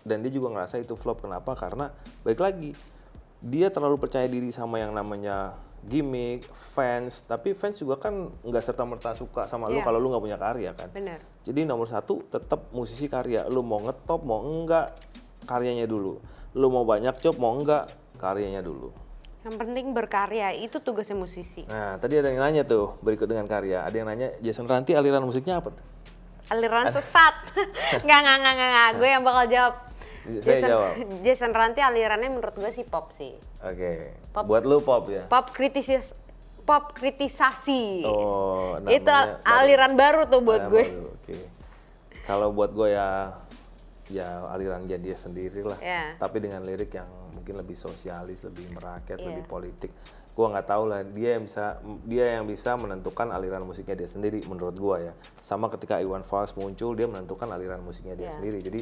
dan 0.06 0.22
dia 0.22 0.30
juga 0.30 0.54
ngerasa 0.54 0.78
itu 0.78 0.94
flop. 0.94 1.26
Kenapa? 1.26 1.58
Karena 1.58 1.90
baik 2.22 2.38
lagi 2.38 2.70
dia 3.42 3.66
terlalu 3.72 3.98
percaya 3.98 4.30
diri 4.30 4.54
sama 4.54 4.78
yang 4.78 4.94
namanya 4.94 5.58
gimmick, 5.82 6.46
fans. 6.54 7.26
Tapi 7.26 7.50
fans 7.50 7.82
juga 7.82 7.98
kan 7.98 8.30
nggak 8.46 8.62
serta 8.62 8.86
merta 8.86 9.10
suka 9.16 9.50
sama 9.50 9.66
lu 9.66 9.82
Iya. 9.82 9.90
kalau 9.90 9.98
lu 9.98 10.14
nggak 10.14 10.22
punya 10.22 10.38
karya 10.38 10.70
kan. 10.76 10.88
Bener. 10.94 11.18
Jadi 11.42 11.66
nomor 11.66 11.90
satu 11.90 12.22
tetap 12.30 12.70
musisi 12.70 13.10
karya. 13.10 13.48
Lu 13.50 13.66
mau 13.66 13.82
ngetop 13.82 14.22
mau 14.22 14.38
enggak 14.44 14.92
karyanya 15.48 15.90
dulu. 15.90 16.20
Lu 16.54 16.66
mau 16.68 16.82
banyak 16.82 17.14
job 17.22 17.38
mau 17.38 17.54
enggak 17.54 17.94
karyanya 18.18 18.62
dulu. 18.64 18.90
Yang 19.40 19.56
penting 19.56 19.86
berkarya, 19.96 20.52
itu 20.52 20.76
tugasnya 20.84 21.16
musisi. 21.16 21.64
Nah 21.64 21.96
tadi 21.96 22.20
ada 22.20 22.28
yang 22.28 22.44
nanya 22.44 22.62
tuh 22.66 23.00
berikut 23.00 23.24
dengan 23.24 23.48
karya. 23.48 23.88
Ada 23.88 23.96
yang 23.96 24.08
nanya 24.12 24.28
Jason 24.44 24.68
Ranti 24.68 24.92
aliran 24.92 25.24
musiknya 25.24 25.64
apa 25.64 25.72
tuh? 25.72 25.84
Aliran 26.50 26.92
sesat. 26.92 27.34
Nggak, 28.04 28.20
nggak, 28.26 28.36
nggak, 28.36 28.54
nggak, 28.54 28.70
nggak. 28.74 28.90
Gue 29.00 29.08
yang 29.08 29.22
bakal 29.24 29.44
jawab. 29.48 29.74
Saya 30.20 30.42
Jason, 30.44 30.68
jawab. 30.68 30.92
Jason 31.24 31.52
Ranti 31.56 31.80
alirannya 31.80 32.28
menurut 32.36 32.52
gue 32.52 32.70
sih 32.74 32.84
pop 32.84 33.14
sih. 33.16 33.32
Oke. 33.64 34.12
Pop. 34.34 34.44
Buat 34.44 34.62
lu 34.68 34.82
pop 34.84 35.08
ya. 35.08 35.24
Pop 35.30 35.56
kritisis 35.56 36.04
pop 36.70 36.92
kritisasi. 36.94 38.04
Oh, 38.06 38.78
itu 38.86 39.08
namanya 39.08 39.42
baru. 39.42 39.58
aliran 39.58 39.92
baru 39.98 40.20
tuh 40.28 40.40
buat 40.44 40.62
Aliran 40.68 40.70
gue. 40.70 40.84
baru, 40.86 41.06
Oke. 41.16 41.36
Kalau 42.28 42.48
buat 42.54 42.70
gue 42.70 42.88
ya 42.94 43.08
ya 44.10 44.42
aliran 44.50 44.84
dia 44.84 44.98
dia 44.98 45.14
sendiri 45.14 45.62
lah. 45.62 45.78
Ya. 45.78 46.18
Tapi 46.18 46.42
dengan 46.42 46.66
lirik 46.66 46.90
yang 46.92 47.06
mungkin 47.32 47.54
lebih 47.56 47.78
sosialis, 47.78 48.42
lebih 48.42 48.68
merakyat, 48.74 49.22
Iya. 49.22 49.26
lebih 49.30 49.44
politik. 49.46 49.90
Gua 50.34 50.50
nggak 50.50 50.66
tahu 50.66 50.84
lah 50.86 51.00
dia 51.02 51.38
yang 51.38 51.44
bisa 51.46 51.78
dia 52.06 52.24
yang 52.38 52.46
bisa 52.46 52.74
menentukan 52.74 53.30
aliran 53.30 53.62
musiknya 53.62 53.94
dia 53.94 54.08
sendiri 54.10 54.42
menurut 54.46 54.74
gua 54.74 54.96
ya. 55.00 55.12
Sama 55.40 55.70
ketika 55.70 55.98
Iwan 55.98 56.22
Fals 56.22 56.54
muncul 56.54 56.94
dia 56.94 57.06
menentukan 57.06 57.50
aliran 57.50 57.80
musiknya 57.80 58.14
dia 58.14 58.30
Iya. 58.30 58.34
sendiri. 58.38 58.58
Jadi 58.60 58.80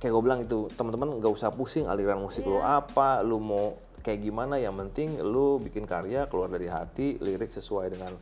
kayak 0.00 0.12
gue 0.12 0.22
bilang 0.22 0.44
itu 0.44 0.68
teman-teman 0.76 1.16
nggak 1.16 1.32
usah 1.32 1.48
pusing 1.48 1.88
aliran 1.88 2.20
musik 2.20 2.44
lu 2.44 2.60
Iya. 2.60 2.84
apa, 2.84 3.24
lu 3.24 3.40
mau 3.40 3.72
kayak 4.04 4.20
gimana 4.20 4.60
yang 4.60 4.76
penting 4.76 5.16
lu 5.16 5.56
bikin 5.56 5.88
karya 5.88 6.28
keluar 6.28 6.52
dari 6.52 6.68
hati, 6.68 7.16
lirik 7.24 7.48
sesuai 7.48 7.88
dengan 7.88 8.12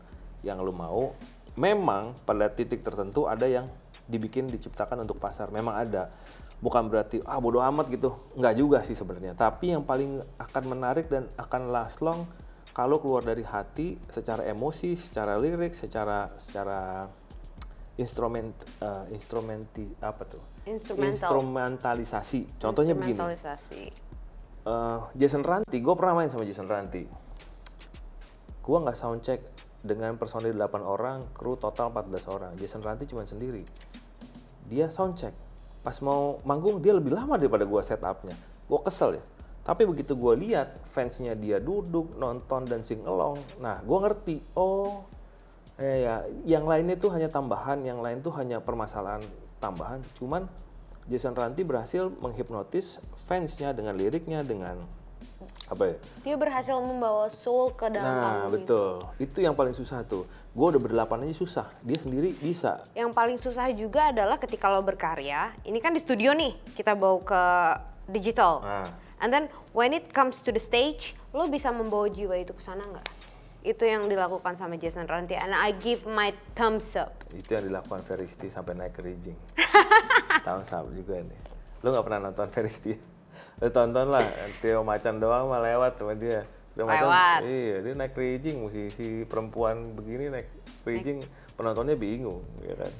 yang 0.46 0.62
lu 0.62 0.70
mau. 0.70 1.10
Memang 1.58 2.14
pada 2.22 2.46
titik 2.48 2.86
tertentu 2.86 3.26
ada 3.26 3.44
yang 3.44 3.66
dibikin 4.12 4.44
diciptakan 4.52 5.00
untuk 5.00 5.16
pasar, 5.16 5.48
memang 5.48 5.80
ada. 5.80 6.12
Bukan 6.60 6.92
berarti 6.92 7.24
ah 7.24 7.40
bodoh 7.40 7.64
amat 7.64 7.88
gitu, 7.88 8.14
nggak 8.36 8.54
juga 8.54 8.78
sih 8.84 8.92
sebenarnya. 8.94 9.32
Tapi 9.32 9.72
yang 9.72 9.82
paling 9.82 10.20
akan 10.36 10.62
menarik 10.68 11.08
dan 11.08 11.26
akan 11.40 11.72
last 11.72 11.98
long 12.04 12.28
kalau 12.72 13.00
keluar 13.00 13.24
dari 13.24 13.44
hati 13.44 13.96
secara 14.08 14.44
emosi, 14.48 14.96
secara 14.96 15.36
lirik, 15.40 15.72
secara 15.72 16.32
secara 16.40 17.08
instrumen 18.00 18.56
eh, 18.80 19.04
instrumenti 19.12 19.84
apa 20.00 20.22
tuh? 20.24 20.42
Instrumental. 20.64 21.34
Instrumentalisasi. 21.34 22.62
Contohnya 22.62 22.94
begini. 22.96 23.18
Instrumentalisasi. 23.18 23.82
eh, 24.62 24.98
Jason 25.18 25.42
Ranti, 25.42 25.76
gue 25.82 25.94
pernah 25.98 26.14
main 26.16 26.30
sama 26.30 26.46
Jason 26.46 26.70
Ranti. 26.70 27.04
Gue 28.62 28.78
nggak 28.78 28.94
soundcheck 28.94 29.40
dengan 29.82 30.14
personil 30.14 30.54
8 30.54 30.86
orang, 30.86 31.34
kru 31.34 31.58
total 31.58 31.90
14 31.90 32.30
orang. 32.30 32.52
Jason 32.54 32.78
Ranti 32.80 33.10
cuma 33.10 33.26
sendiri. 33.26 33.66
Dia 34.66 34.90
soundcheck. 34.90 35.34
Pas 35.82 35.98
mau 36.02 36.38
manggung 36.46 36.78
dia 36.78 36.94
lebih 36.94 37.14
lama 37.14 37.34
daripada 37.34 37.66
gue 37.66 37.82
setupnya. 37.82 38.36
Gue 38.70 38.80
kesel 38.82 39.18
ya. 39.18 39.24
Tapi 39.62 39.86
begitu 39.86 40.18
gue 40.18 40.34
lihat 40.42 40.82
fansnya 40.90 41.38
dia 41.38 41.62
duduk, 41.62 42.18
nonton 42.18 42.66
dan 42.66 42.82
sing 42.82 43.02
along. 43.06 43.38
Nah, 43.62 43.78
gue 43.78 43.98
ngerti. 44.02 44.36
Oh, 44.58 45.06
eh, 45.78 46.06
ya, 46.06 46.14
yang 46.46 46.66
lainnya 46.66 46.98
tuh 46.98 47.14
hanya 47.14 47.30
tambahan, 47.30 47.82
yang 47.86 48.02
lain 48.02 48.18
tuh 48.22 48.34
hanya 48.34 48.58
permasalahan 48.58 49.22
tambahan. 49.62 50.02
Cuman 50.18 50.50
Jason 51.06 51.34
Ranti 51.34 51.62
berhasil 51.62 52.10
menghipnotis 52.22 52.98
fansnya 53.26 53.70
dengan 53.70 53.94
liriknya, 53.94 54.42
dengan 54.42 54.82
apa 55.66 55.82
ya? 55.88 55.96
Dia 56.22 56.34
berhasil 56.36 56.76
membawa 56.76 57.26
soul 57.26 57.72
ke 57.72 57.88
dalam 57.88 58.04
Nah, 58.04 58.34
itu. 58.46 58.52
betul. 58.60 58.92
Itu 59.18 59.38
yang 59.40 59.52
paling 59.52 59.72
susah 59.72 60.02
tuh. 60.02 60.24
Gue 60.52 60.66
udah 60.70 60.80
berdelapan 60.80 61.24
aja 61.24 61.34
susah. 61.34 61.66
Dia 61.80 61.96
sendiri 61.96 62.34
bisa. 62.34 62.84
Yang 62.92 63.10
paling 63.12 63.38
susah 63.38 63.70
juga 63.72 64.10
adalah 64.10 64.36
ketika 64.36 64.68
lo 64.68 64.80
berkarya, 64.80 65.52
ini 65.62 65.78
kan 65.78 65.90
di 65.90 66.00
studio 66.00 66.32
nih, 66.32 66.52
kita 66.72 66.92
bawa 66.92 67.18
ke 67.20 67.42
digital. 68.08 68.60
Nah, 68.60 68.88
And 69.22 69.30
then 69.30 69.46
when 69.70 69.94
it 69.94 70.10
comes 70.10 70.42
to 70.42 70.50
the 70.50 70.58
stage, 70.58 71.14
lo 71.30 71.46
bisa 71.46 71.70
membawa 71.70 72.10
jiwa 72.10 72.34
itu 72.34 72.50
ke 72.50 72.58
sana 72.58 72.82
nggak? 72.82 73.06
Itu 73.62 73.86
yang 73.86 74.10
dilakukan 74.10 74.58
sama 74.58 74.74
Jason 74.74 75.06
Ranti, 75.06 75.38
and 75.38 75.54
I 75.54 75.70
give 75.70 76.02
my 76.02 76.34
thumbs 76.52 76.98
up. 76.98 77.14
itu 77.30 77.46
yang 77.48 77.62
dilakukan 77.64 78.02
Veristi 78.02 78.50
sampai 78.50 78.74
naik 78.74 78.98
ke 78.98 79.00
Rijing. 79.00 79.38
Tahu 80.46 80.60
sahabat 80.66 80.90
juga 80.92 81.22
nih. 81.22 81.38
Lu 81.80 81.94
nggak 81.94 82.02
pernah 82.02 82.20
nonton 82.26 82.50
Veristi? 82.50 82.92
Lu 83.62 83.70
tonton 83.70 84.10
lah, 84.10 84.26
Trio 84.58 84.82
Macan 84.82 85.22
doang 85.22 85.46
mah 85.46 85.62
lewat 85.62 85.94
sama 85.96 86.18
dia. 86.18 86.42
Macan, 86.72 87.04
Lewat. 87.04 87.40
iya 87.44 87.76
dia 87.78 87.92
naik 87.94 88.16
rigging, 88.16 88.58
musisi 88.58 89.22
perempuan 89.22 89.84
begini 89.92 90.32
naik 90.32 90.48
rigging, 90.82 91.20
penontonnya 91.52 91.94
bingung, 91.94 92.40
ya 92.58 92.74
kan. 92.74 92.92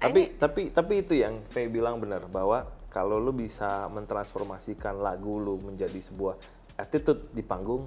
Tapi 0.00 0.34
tapi 0.34 0.72
tapi 0.72 1.04
itu 1.04 1.14
yang 1.14 1.44
Faye 1.46 1.68
bilang 1.68 2.00
benar 2.00 2.24
bahwa 2.26 2.64
kalau 2.88 3.20
lu 3.20 3.30
bisa 3.30 3.86
mentransformasikan 3.92 4.98
lagu 4.98 5.36
lu 5.36 5.60
menjadi 5.60 6.00
sebuah 6.00 6.40
attitude 6.74 7.28
di 7.30 7.44
panggung, 7.44 7.86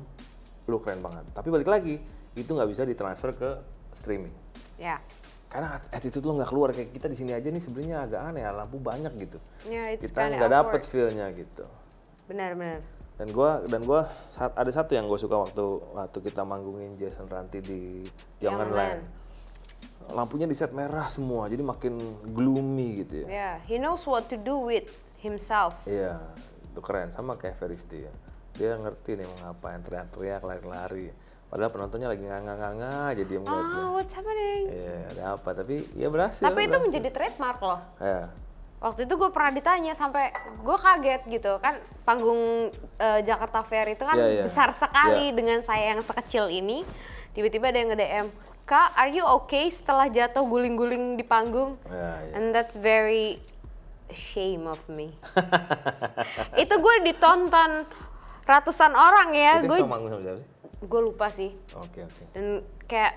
lu 0.69 0.77
keren 0.79 1.01
banget. 1.01 1.25
Tapi 1.33 1.49
balik 1.49 1.67
lagi, 1.67 1.97
itu 2.33 2.49
nggak 2.49 2.69
bisa 2.69 2.85
ditransfer 2.85 3.33
ke 3.33 3.49
streaming 3.93 4.33
Ya. 4.77 4.97
karena 5.47 5.77
at- 5.77 6.01
attitude 6.01 6.25
lo 6.25 6.33
nggak 6.33 6.49
keluar 6.49 6.73
kayak 6.73 6.89
kita 6.91 7.05
di 7.05 7.13
sini 7.13 7.31
aja 7.31 7.45
nih 7.45 7.61
sebenarnya 7.61 7.97
agak 8.09 8.21
aneh 8.25 8.41
lampu 8.41 8.81
banyak 8.81 9.13
gitu 9.21 9.37
Ya, 9.69 9.93
kita 9.93 10.33
nggak 10.33 10.49
dapet 10.49 10.81
feelnya 10.89 11.29
gitu 11.29 11.61
Benar, 12.25 12.51
benar. 12.53 12.81
dan 13.13 13.29
gua 13.29 13.61
dan 13.63 13.81
gua 13.81 14.01
saat 14.27 14.51
ada 14.53 14.67
satu 14.67 14.91
yang 14.91 15.05
gue 15.05 15.15
suka 15.15 15.37
waktu 15.37 15.61
waktu 15.93 16.17
kita 16.23 16.41
manggungin 16.41 16.97
Jason 16.97 17.25
Ranti 17.25 17.59
di 17.59 17.81
Jangan 18.39 18.67
Land 18.67 19.01
lampunya 20.09 20.43
di 20.43 20.51
set 20.51 20.71
merah 20.71 21.07
semua 21.07 21.45
jadi 21.45 21.61
makin 21.61 21.93
gloomy 22.27 22.99
gitu 22.99 23.23
ya 23.23 23.27
Ya, 23.29 23.51
he 23.63 23.77
knows 23.77 24.03
what 24.03 24.25
to 24.25 24.35
do 24.35 24.57
with 24.57 24.89
himself. 25.17 25.85
iya 25.85 26.19
itu 26.65 26.79
keren 26.79 27.07
sama 27.07 27.33
kayak 27.33 27.55
Feristi 27.55 28.01
ya 28.01 28.11
dia 28.51 28.75
ngerti 28.75 29.15
nih 29.15 29.25
mau 29.25 29.37
ngapain 29.45 29.79
teriak-teriak 29.79 30.41
lari-lari 30.41 31.07
padahal 31.47 31.69
penontonnya 31.69 32.09
lagi 32.09 32.23
nganga-nganga 32.23 32.93
diem 33.15 33.39
ngeliatnya 33.39 33.79
Ah, 33.79 33.89
what's 33.93 34.11
happening? 34.11 34.61
iya 34.73 34.97
ada 35.07 35.23
apa 35.33 35.49
tapi 35.53 35.75
ya 35.93 36.09
berhasil 36.09 36.41
Tapi 36.41 36.59
itu 36.59 36.67
berhasil. 36.67 36.81
menjadi 36.83 37.09
trademark 37.09 37.59
loh. 37.61 37.79
ya 37.99 38.21
Waktu 38.83 39.07
itu 39.07 39.15
gue 39.15 39.31
pernah 39.31 39.55
ditanya 39.55 39.95
sampai 39.95 40.27
gue 40.59 40.77
kaget 40.77 41.21
gitu 41.31 41.55
kan 41.57 41.79
panggung 42.03 42.67
eh, 42.99 43.19
Jakarta 43.23 43.63
Fair 43.63 43.87
itu 43.87 44.03
kan 44.03 44.19
Iya, 44.19 44.27
iya. 44.27 44.43
besar 44.43 44.75
sekali 44.75 45.31
Iya. 45.31 45.35
dengan 45.39 45.59
saya 45.63 45.95
yang 45.95 46.03
sekecil 46.03 46.51
ini. 46.51 46.83
Tiba-tiba 47.31 47.71
ada 47.71 47.79
yang 47.79 47.89
nge-DM, 47.89 48.27
"Kak, 48.63 48.93
are 48.93 49.09
you 49.09 49.23
okay 49.23 49.71
setelah 49.71 50.05
jatuh 50.05 50.43
guling-guling 50.43 51.15
di 51.15 51.23
panggung?" 51.23 51.79
ya, 51.87 51.95
ya. 52.27 52.35
And 52.35 52.51
that's 52.51 52.75
very 52.75 53.39
shame 54.11 54.67
of 54.67 54.83
me. 54.85 55.15
itu 56.61 56.75
gue 56.75 56.95
ditonton 57.01 57.87
ratusan 58.43 58.91
orang 58.91 59.31
ya, 59.31 59.63
gue 59.63 59.79
gue 60.83 61.01
lupa 61.01 61.31
sih. 61.31 61.55
Oke 61.73 62.03
oke. 62.03 62.23
Dan 62.35 62.59
kayak 62.85 63.15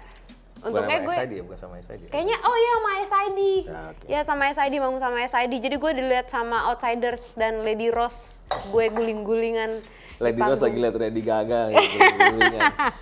Untungnya 0.64 0.98
sama 0.98 1.06
gue 1.06 1.16
SID 1.16 1.32
ya, 1.32 1.42
bukan 1.44 1.58
sama 1.60 1.74
SID. 1.78 2.00
ya? 2.00 2.10
Kayaknya 2.12 2.36
oh 2.40 2.56
iya 2.56 2.72
sama 2.72 2.90
SID. 2.96 3.40
Ya, 3.40 3.80
oke. 3.92 4.04
Ya 4.08 4.20
sama 4.24 4.42
SID 4.50 4.74
bangun 4.80 5.00
sama 5.00 5.18
SID. 5.28 5.52
Jadi 5.60 5.76
gue 5.76 5.92
dilihat 5.96 6.26
sama 6.32 6.56
Outsiders 6.72 7.24
dan 7.36 7.60
Lady 7.60 7.92
Rose. 7.92 8.40
Gue 8.72 8.88
guling-gulingan. 8.88 9.84
Lady 10.16 10.40
Rose 10.40 10.64
lagi 10.64 10.78
liat 10.80 10.96
Lady 10.96 11.22
Gaga 11.22 11.60
gitu. 11.74 11.96
guling-gulingan. 12.00 12.72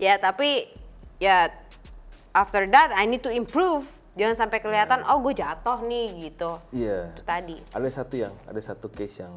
Ya 0.00 0.16
tapi 0.16 0.64
ya 1.20 1.52
after 2.32 2.64
that 2.72 2.88
I 2.96 3.04
need 3.04 3.20
to 3.20 3.28
improve. 3.28 3.84
Jangan 4.16 4.48
sampai 4.48 4.64
kelihatan 4.64 5.04
oh 5.04 5.20
gue 5.20 5.36
jatuh 5.36 5.84
nih 5.84 6.24
gitu. 6.24 6.56
Iya. 6.72 7.12
Itu 7.12 7.22
tadi. 7.28 7.56
Ada 7.76 7.88
satu 8.00 8.14
yang, 8.16 8.32
ada 8.48 8.60
satu 8.64 8.88
case 8.88 9.20
yang 9.20 9.34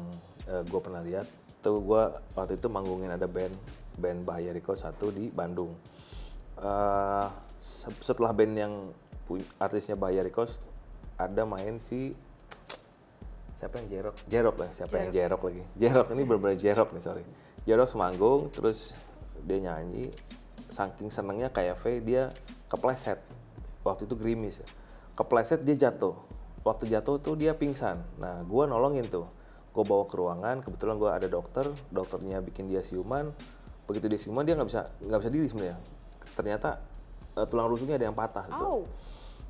gue 0.48 0.80
pernah 0.80 1.04
lihat. 1.04 1.28
Tuh 1.60 1.84
gue 1.84 2.02
waktu 2.32 2.56
itu 2.56 2.72
manggungin 2.72 3.12
ada 3.12 3.28
band, 3.28 3.52
band 4.00 4.24
Bahaya 4.24 4.56
Record 4.56 4.80
satu 4.80 5.12
di 5.12 5.28
Bandung. 5.36 5.76
Eh, 6.54 7.26
se- 7.58 8.04
setelah 8.04 8.30
band 8.30 8.54
yang 8.54 8.74
artisnya 9.58 9.98
Bahaya 9.98 10.22
Records 10.22 10.60
ada 11.18 11.42
main 11.48 11.80
si 11.80 12.12
siapa 13.58 13.80
yang 13.80 13.88
Jerok? 13.88 14.16
Jerok 14.28 14.56
lah, 14.60 14.70
siapa 14.76 14.94
yang 15.00 15.10
Jerok 15.10 15.42
lagi? 15.48 15.62
Jerok 15.80 16.08
ini 16.12 16.22
bener-bener 16.28 16.58
Jerok 16.60 16.92
nih 16.92 17.02
sorry. 17.02 17.24
Jerok 17.64 17.88
semanggung, 17.88 18.52
terus 18.52 18.92
dia 19.40 19.56
nyanyi, 19.56 20.12
saking 20.68 21.08
senengnya 21.08 21.48
kayak 21.48 21.80
V 21.80 22.04
dia 22.04 22.28
kepleset. 22.68 23.18
Waktu 23.80 24.04
itu 24.04 24.14
gerimis 24.20 24.60
ya. 24.60 24.68
Kepleset 25.16 25.64
dia 25.64 25.88
jatuh. 25.88 26.12
Waktu 26.60 26.92
jatuh 26.92 27.20
tuh 27.20 27.36
dia 27.36 27.56
pingsan. 27.56 27.96
Nah, 28.20 28.44
gua 28.44 28.68
nolongin 28.68 29.08
tuh. 29.08 29.28
Gue 29.74 29.84
bawa 29.84 30.06
ke 30.06 30.14
ruangan, 30.16 30.62
kebetulan 30.62 30.96
gua 31.00 31.16
ada 31.16 31.26
dokter, 31.26 31.72
dokternya 31.88 32.40
bikin 32.44 32.68
dia 32.68 32.80
siuman. 32.84 33.32
Begitu 33.88 34.06
dia 34.12 34.20
siuman 34.20 34.44
dia 34.44 34.56
nggak 34.56 34.68
bisa 34.68 34.88
nggak 35.04 35.20
bisa 35.24 35.30
diri 35.32 35.46
sebenarnya. 35.48 35.78
Ternyata 36.34 36.82
eh, 37.38 37.46
tulang 37.48 37.70
rusuknya 37.70 37.96
ada 37.96 38.06
yang 38.10 38.16
patah. 38.16 38.44
gitu. 38.50 38.64
Oh. 38.64 38.82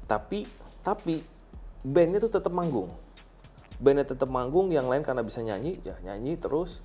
tapi 0.04 0.44
tapi 0.84 1.24
bandnya 1.80 2.20
tuh 2.20 2.32
tetap 2.32 2.52
manggung. 2.52 2.92
Bandnya 3.80 4.04
tetap 4.04 4.28
manggung 4.28 4.68
yang 4.68 4.84
lain 4.84 5.00
karena 5.00 5.24
bisa 5.24 5.40
nyanyi 5.40 5.80
ya 5.80 5.96
nyanyi 6.04 6.36
terus. 6.36 6.84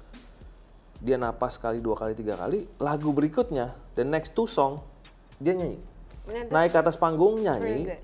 Dia 1.00 1.16
napas 1.16 1.56
sekali 1.56 1.80
dua 1.80 1.96
kali 1.96 2.12
tiga 2.12 2.36
kali 2.36 2.68
lagu 2.80 3.16
berikutnya 3.16 3.72
the 3.96 4.04
next 4.04 4.36
two 4.36 4.48
song 4.48 4.80
dia 5.40 5.56
nyanyi. 5.56 5.80
Naik 6.52 6.76
ke 6.76 6.80
atas 6.80 6.96
panggung 6.96 7.40
nyanyi. 7.44 8.00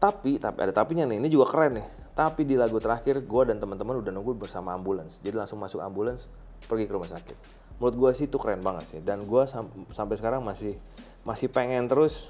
Tapi 0.00 0.40
tapi 0.40 0.58
ada 0.60 0.72
tapinya 0.72 1.04
nih 1.04 1.20
ini 1.20 1.28
juga 1.28 1.52
keren 1.52 1.80
nih. 1.80 1.86
Tapi 2.16 2.44
di 2.44 2.56
lagu 2.56 2.76
terakhir 2.76 3.24
gue 3.24 3.42
dan 3.48 3.56
teman-teman 3.56 4.00
udah 4.00 4.12
nunggu 4.12 4.36
bersama 4.36 4.76
ambulans. 4.76 5.16
Jadi 5.24 5.36
langsung 5.36 5.56
masuk 5.56 5.80
ambulans 5.80 6.28
pergi 6.68 6.84
ke 6.84 6.92
rumah 6.92 7.08
sakit 7.08 7.60
menurut 7.80 7.96
gue 7.96 8.10
sih 8.12 8.26
itu 8.28 8.36
keren 8.36 8.60
banget 8.60 8.84
sih. 8.92 9.00
Dan 9.00 9.24
gue 9.24 9.42
sampai 9.90 10.14
sekarang 10.20 10.44
masih 10.44 10.76
masih 11.24 11.48
pengen 11.48 11.88
terus 11.88 12.28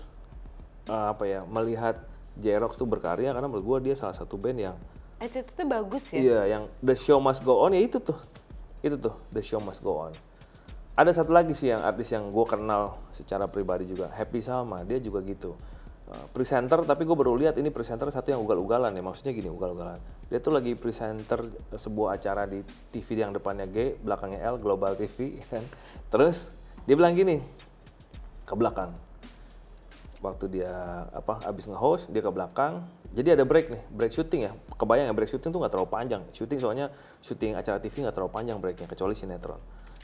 eh, 0.86 1.06
apa 1.10 1.26
ya 1.26 1.42
melihat 1.50 1.98
Jerox 2.38 2.78
tuh 2.78 2.86
berkarya. 2.86 3.34
Karena 3.34 3.50
menurut 3.50 3.66
gue 3.66 3.92
dia 3.92 3.94
salah 3.98 4.14
satu 4.14 4.38
band 4.38 4.58
yang 4.62 4.76
Itu 5.20 5.44
tuh 5.44 5.68
bagus 5.68 6.08
ya. 6.08 6.16
iya 6.16 6.40
yang 6.56 6.64
the 6.80 6.96
show 6.96 7.20
must 7.20 7.44
go 7.44 7.60
on 7.60 7.76
ya 7.76 7.82
itu 7.82 8.00
tuh. 8.00 8.16
Itu 8.80 8.96
tuh 8.96 9.12
the 9.34 9.42
show 9.44 9.60
must 9.60 9.84
go 9.84 10.08
on. 10.08 10.14
Ada 10.96 11.20
satu 11.20 11.34
lagi 11.34 11.52
sih 11.52 11.68
yang 11.68 11.82
artis 11.84 12.08
yang 12.14 12.30
gue 12.32 12.46
kenal 12.48 12.96
secara 13.12 13.44
pribadi 13.50 13.90
juga 13.90 14.08
Happy 14.14 14.40
Salma. 14.40 14.80
Dia 14.86 14.96
juga 15.02 15.20
gitu. 15.26 15.52
Uh, 15.52 15.58
presenter 16.34 16.82
tapi 16.82 17.06
gue 17.06 17.14
baru 17.14 17.38
lihat 17.38 17.54
ini 17.58 17.70
presenter 17.70 18.10
satu 18.10 18.34
yang 18.34 18.42
ugal-ugalan 18.42 18.90
ya. 18.94 19.02
Maksudnya 19.02 19.32
gini 19.34 19.50
ugal-ugalan. 19.50 19.98
Dia 20.26 20.42
tuh 20.42 20.54
lagi 20.54 20.74
presenter 20.74 21.42
sebuah 21.74 22.18
acara 22.18 22.46
di 22.46 22.62
TV 22.90 23.22
yang 23.22 23.30
depannya 23.30 23.66
G 23.70 23.98
belakangnya 24.02 24.42
L 24.50 24.58
Global 24.58 24.98
TV 24.98 25.38
kan? 25.50 25.62
Terus 26.10 26.58
dia 26.86 26.94
bilang 26.98 27.14
gini 27.14 27.38
ke 28.42 28.54
belakang. 28.58 28.90
Waktu 30.20 30.60
dia 30.60 30.70
apa 31.14 31.40
abis 31.46 31.70
nge-host 31.70 32.10
dia 32.10 32.20
ke 32.20 32.30
belakang. 32.30 32.82
Jadi 33.10 33.34
ada 33.34 33.44
break 33.46 33.66
nih 33.70 33.82
break 33.94 34.12
syuting 34.14 34.40
ya. 34.50 34.52
Kebayang 34.74 35.10
ya 35.10 35.14
break 35.14 35.30
syuting 35.30 35.50
tuh 35.54 35.58
nggak 35.62 35.72
terlalu 35.72 35.90
panjang. 35.90 36.22
Syuting 36.34 36.58
soalnya 36.58 36.86
syuting 37.22 37.54
acara 37.54 37.78
TV 37.78 38.02
nggak 38.02 38.14
terlalu 38.14 38.32
panjang 38.34 38.58
breaknya 38.58 38.86
kecuali 38.90 39.14
sinetron. 39.14 39.58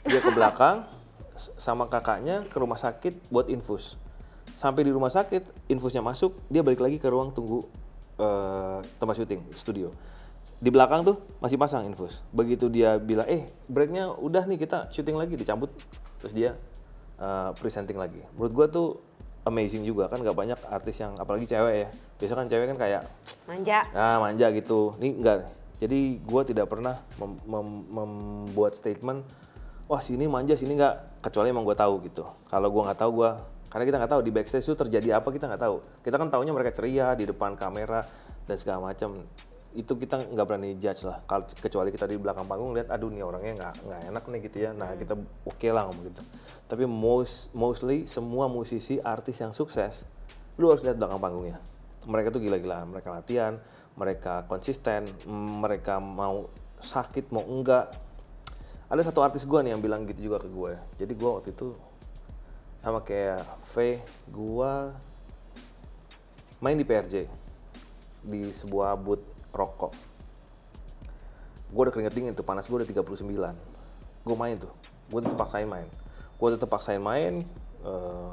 Dia 0.07 0.23
ke 0.23 0.31
belakang 0.31 0.87
sama 1.35 1.85
kakaknya 1.85 2.47
ke 2.49 2.57
rumah 2.57 2.79
sakit 2.81 3.29
buat 3.29 3.51
infus 3.51 4.06
sampai 4.57 4.81
di 4.81 4.91
rumah 4.91 5.13
sakit 5.13 5.69
infusnya 5.69 6.01
masuk 6.01 6.33
dia 6.49 6.65
balik 6.65 6.81
lagi 6.81 6.97
ke 6.97 7.05
ruang 7.05 7.29
tunggu 7.29 7.61
eh, 8.17 8.81
tempat 8.97 9.15
syuting 9.21 9.41
studio. 9.53 9.93
Di 10.57 10.73
belakang 10.73 11.05
tuh 11.05 11.21
masih 11.37 11.61
pasang 11.61 11.85
infus. 11.85 12.25
Begitu 12.33 12.65
dia 12.65 12.97
bilang 12.97 13.29
eh 13.29 13.45
breaknya 13.69 14.09
udah 14.17 14.49
nih 14.49 14.57
kita 14.57 14.89
syuting 14.89 15.13
lagi 15.13 15.37
dicabut 15.37 15.69
terus 16.17 16.33
dia 16.33 16.57
eh, 17.21 17.49
presenting 17.61 18.01
lagi. 18.01 18.17
Menurut 18.33 18.53
gua 18.57 18.65
tuh 18.65 18.97
amazing 19.45 19.85
juga 19.85 20.09
kan 20.09 20.19
nggak 20.19 20.33
banyak 20.33 20.59
artis 20.73 20.97
yang 20.97 21.13
apalagi 21.21 21.45
cewek 21.45 21.75
ya. 21.85 21.89
Biasa 22.17 22.33
kan 22.33 22.45
cewek 22.49 22.65
kan 22.73 22.77
kayak 22.81 23.01
Manja. 23.45 23.79
ah 23.93 24.17
manja 24.17 24.49
gitu. 24.49 24.97
Ini 24.97 25.21
enggak 25.21 25.37
jadi 25.77 26.17
gua 26.25 26.41
tidak 26.41 26.73
pernah 26.73 26.97
mem- 27.21 27.45
mem- 27.45 27.85
membuat 27.93 28.73
statement 28.73 29.21
wah 29.85 30.01
sini 30.01 30.25
manja 30.25 30.57
sini 30.57 30.73
enggak 30.73 31.21
kecuali 31.21 31.53
emang 31.53 31.61
gua 31.61 31.77
tahu 31.77 32.01
gitu. 32.01 32.25
Kalau 32.49 32.73
gua 32.73 32.89
nggak 32.89 32.99
tahu 33.05 33.11
gua 33.13 33.37
karena 33.67 33.83
kita 33.83 33.97
nggak 33.99 34.11
tahu 34.15 34.21
di 34.23 34.31
backstage 34.31 34.63
itu 34.63 34.75
terjadi 34.79 35.19
apa 35.19 35.27
kita 35.27 35.45
nggak 35.51 35.61
tahu. 35.61 35.77
Kita 35.99 36.15
kan 36.15 36.31
taunya 36.31 36.55
mereka 36.55 36.71
ceria 36.71 37.11
di 37.19 37.27
depan 37.27 37.59
kamera 37.59 37.99
dan 38.47 38.55
segala 38.55 38.91
macam. 38.91 39.27
Itu 39.75 39.99
kita 39.99 40.23
nggak 40.31 40.45
berani 40.47 40.73
judge 40.79 41.03
lah 41.03 41.21
kecuali 41.59 41.91
kita 41.91 42.07
di 42.07 42.15
belakang 42.15 42.47
panggung 42.47 42.71
lihat 42.73 42.87
aduh 42.89 43.11
nih 43.11 43.21
orangnya 43.27 43.53
nggak 43.59 43.73
nggak 43.83 44.01
enak 44.07 44.23
nih 44.23 44.39
gitu 44.47 44.57
ya. 44.63 44.71
Nah 44.71 44.95
kita 44.95 45.13
oke 45.43 45.67
lah 45.67 45.83
ngomong 45.83 46.05
gitu. 46.07 46.21
Tapi 46.67 46.83
most 46.87 47.51
mostly 47.51 48.07
semua 48.07 48.47
musisi 48.47 49.03
artis 49.03 49.43
yang 49.43 49.51
sukses 49.51 50.07
lu 50.57 50.71
harus 50.71 50.81
lihat 50.87 50.95
belakang 50.95 51.19
panggungnya. 51.19 51.59
Mereka 52.07 52.31
tuh 52.31 52.39
gila-gilaan 52.39 52.87
mereka 52.87 53.11
latihan 53.11 53.53
mereka 53.99 54.47
konsisten 54.47 55.11
mereka 55.59 55.99
mau 55.99 56.47
sakit 56.79 57.35
mau 57.35 57.43
enggak. 57.43 57.91
Ada 58.87 59.11
satu 59.11 59.19
artis 59.19 59.43
gua 59.43 59.59
nih 59.59 59.75
yang 59.75 59.83
bilang 59.83 60.07
gitu 60.07 60.31
juga 60.31 60.39
ke 60.39 60.47
gue 60.47 60.73
jadi 60.95 61.11
gua 61.19 61.43
waktu 61.43 61.51
itu 61.51 61.75
sama 62.87 63.03
kayak 63.03 63.43
V 63.75 63.99
gua 64.31 64.95
main 66.63 66.79
di 66.79 66.87
PRJ 66.87 67.27
di 68.23 68.47
sebuah 68.55 68.95
booth 68.95 69.51
rokok. 69.51 69.91
Gue 71.67 71.81
udah 71.83 71.91
keringet 71.91 72.15
dingin 72.15 72.31
tuh 72.31 72.47
panas 72.47 72.63
gue 72.63 72.79
udah 72.79 72.87
39 72.87 73.27
gue 74.23 74.37
main 74.39 74.55
tuh 74.55 74.71
gue 75.11 75.19
tetep 75.19 75.35
paksain 75.35 75.67
main. 75.67 75.83
Gue 76.39 76.47
tetep 76.55 76.71
paksain 76.71 77.03
main 77.03 77.43
eh, 77.83 78.31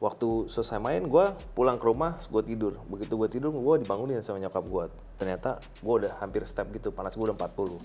waktu 0.00 0.48
selesai 0.48 0.80
main 0.80 1.04
gue 1.04 1.24
pulang 1.52 1.76
ke 1.76 1.84
rumah 1.84 2.16
gue 2.24 2.40
tidur. 2.40 2.80
Begitu 2.88 3.20
gue 3.20 3.28
tidur 3.28 3.52
gue 3.52 3.84
dibangunin 3.84 4.24
sama 4.24 4.40
nyokap 4.40 4.64
gue 4.64 4.84
ternyata 5.20 5.60
gue 5.84 5.94
udah 6.08 6.16
hampir 6.24 6.40
step 6.48 6.72
gitu 6.72 6.88
panas 6.88 7.12
gue 7.12 7.26
udah 7.28 7.36
40 7.36 7.76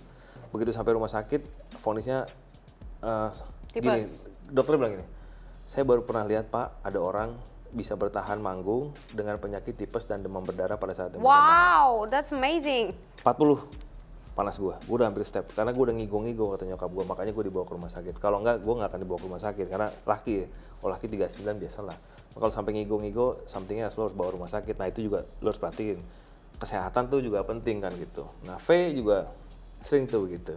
begitu 0.55 0.71
sampai 0.71 0.95
rumah 0.95 1.11
sakit 1.11 1.43
vonisnya 1.83 2.23
eh, 3.03 3.29
Tipes. 3.75 3.83
gini 3.83 4.31
dokter 4.49 4.75
bilang 4.75 4.95
gini 4.95 5.05
saya 5.65 5.83
baru 5.83 6.03
pernah 6.03 6.25
lihat 6.25 6.47
pak 6.47 6.81
ada 6.81 6.99
orang 6.99 7.33
bisa 7.73 7.97
bertahan 7.97 8.37
manggung 8.37 8.93
dengan 9.09 9.33
penyakit 9.35 9.73
tipes 9.73 10.05
dan 10.05 10.21
demam 10.21 10.41
berdarah 10.41 10.77
pada 10.77 10.93
saat 10.93 11.09
demam 11.09 11.25
Wow, 11.25 12.05
that's 12.05 12.29
amazing. 12.29 12.93
40 13.25 13.65
panas 14.33 14.57
gua, 14.57 14.77
gua 14.85 14.95
udah 15.01 15.07
hampir 15.09 15.25
step 15.25 15.49
karena 15.49 15.73
gua 15.73 15.89
udah 15.89 15.95
ngigo-ngigo 15.97 16.53
kata 16.53 16.65
nyokap 16.65 16.89
gua. 16.89 17.05
Makanya 17.07 17.33
gua 17.33 17.43
dibawa 17.43 17.65
ke 17.65 17.73
rumah 17.73 17.89
sakit. 17.89 18.13
Kalau 18.17 18.37
enggak 18.41 18.61
gua 18.61 18.73
nggak 18.77 18.89
akan 18.93 18.99
dibawa 19.01 19.17
ke 19.17 19.25
rumah 19.25 19.41
sakit 19.41 19.65
karena 19.65 19.87
laki 20.05 20.45
oh 20.81 20.89
laki 20.89 21.05
39 21.09 21.33
biasalah. 21.57 21.97
Kalau 22.29 22.51
sampai 22.53 22.71
ngigo-ngigo 22.77 23.41
somethingnya 23.45 23.89
harus 23.89 23.97
lo 23.97 24.05
harus 24.05 24.13
bawa 24.13 24.29
rumah 24.29 24.49
sakit. 24.49 24.77
Nah 24.77 24.87
itu 24.89 24.99
juga 25.03 25.25
lo 25.41 25.47
harus 25.49 25.57
perhatiin. 25.57 25.97
Kesehatan 26.57 27.09
tuh 27.09 27.25
juga 27.25 27.41
penting 27.41 27.81
kan 27.81 27.89
gitu. 27.93 28.29
Nah 28.45 28.61
V 28.61 28.67
juga 28.93 29.25
sering 29.81 30.05
tuh 30.05 30.29
gitu 30.29 30.53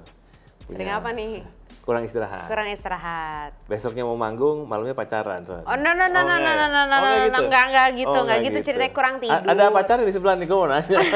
Sering 0.68 0.85
Punya- 0.85 1.01
apa 1.01 1.11
nih? 1.11 1.40
Kurang 1.87 2.03
istirahat 2.03 2.51
Kurang 2.51 2.66
istirahat. 2.66 3.55
besoknya 3.64 4.03
mau 4.03 4.18
manggung 4.18 4.66
malamnya 4.66 4.90
pacaran 4.92 5.40
soalnya. 5.40 5.64
Oh, 5.64 5.79
no, 5.79 5.94
no, 5.94 6.05
no, 6.05 6.18
no, 6.18 6.35
enggak 6.35 6.42
no, 6.42 6.51
ya? 6.51 6.55
no, 6.59 6.66
no, 6.66 6.83
no, 6.83 6.96
Oh, 6.96 6.99
enggak 6.99 7.14
no, 7.14 7.38
gitu? 7.38 7.42
enggak, 7.46 7.88
gitu, 7.94 8.11
Oh, 8.11 8.22
enggak 8.27 8.38
gitu, 8.42 8.59
ceritanya 8.61 8.90
kurang 8.90 9.14
A- 9.14 9.20
tidur. 9.22 9.46
ada 9.49 9.64
pacar 9.70 9.96
di 10.01 10.11
sebelah 10.11 10.35
nih 10.35 10.44
gue 10.44 10.57
mau 10.57 10.66
nanya 10.66 10.99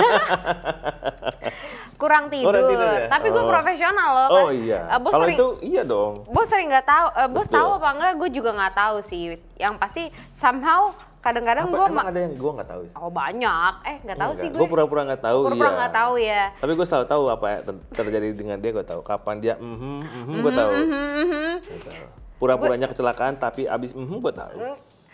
Kurang 1.97 2.33
tidur. 2.33 2.49
Kurang 2.49 2.65
tidur 2.67 2.89
ya? 2.89 3.07
Tapi 3.09 3.27
gue 3.29 3.43
Oh. 3.43 3.51
profesional 3.51 4.09
loh 4.11 4.27
kan. 4.27 4.41
oh 4.41 4.51
iya 4.51 4.81
bos 4.97 5.13
kalau 5.13 5.29
itu 5.29 5.47
iya 5.61 5.83
dong 5.85 6.25
bos 6.27 6.49
sering 6.49 6.71
nggak 6.71 6.87
tahu, 6.87 7.07
eh, 7.13 7.29
bos 7.29 7.45
tahu 7.47 7.69
apa 7.77 7.89
enggak? 7.93 8.13
Gue 8.17 8.29
juga 8.31 8.51
nggak 8.55 8.75
tahu 8.75 8.97
sih. 9.05 9.23
Yang 9.59 9.75
pasti 9.77 10.03
somehow 10.33 10.97
kadang-kadang 11.21 11.69
gue 11.69 11.85
emang 11.85 12.07
ada 12.09 12.21
yang 12.25 12.33
gue 12.33 12.51
nggak 12.57 12.69
tahu 12.69 12.81
ya? 12.89 12.93
oh 12.97 13.11
banyak, 13.13 13.75
eh 13.85 13.97
nggak 14.09 14.19
tahu 14.19 14.33
sih 14.41 14.49
gue. 14.49 14.59
Gue 14.59 14.69
pura-pura 14.69 15.03
nggak 15.05 15.23
tahu. 15.23 15.39
Pura-pura 15.45 15.69
iya. 15.69 15.77
nggak 15.77 15.93
tahu 15.93 16.13
ya. 16.17 16.43
Tapi 16.57 16.73
gue 16.73 16.87
selalu 16.89 17.07
tahu 17.07 17.23
apa 17.29 17.47
yang 17.47 17.63
ter- 17.69 17.85
terjadi 17.93 18.29
dengan 18.33 18.57
dia. 18.57 18.71
Gue 18.73 18.87
tahu. 18.89 19.01
Kapan 19.05 19.37
dia, 19.39 19.55
mhm, 19.61 20.01
mhm, 20.01 20.37
gue 20.41 20.53
tahu. 20.53 20.71
Mhm. 20.73 21.53
Gua 21.61 21.81
tahu. 21.85 22.05
Pura-puranya 22.41 22.89
kecelakaan, 22.89 23.37
tapi 23.37 23.69
abis, 23.69 23.93
mhm, 23.93 24.17
gue 24.17 24.33
tahu. 24.33 24.57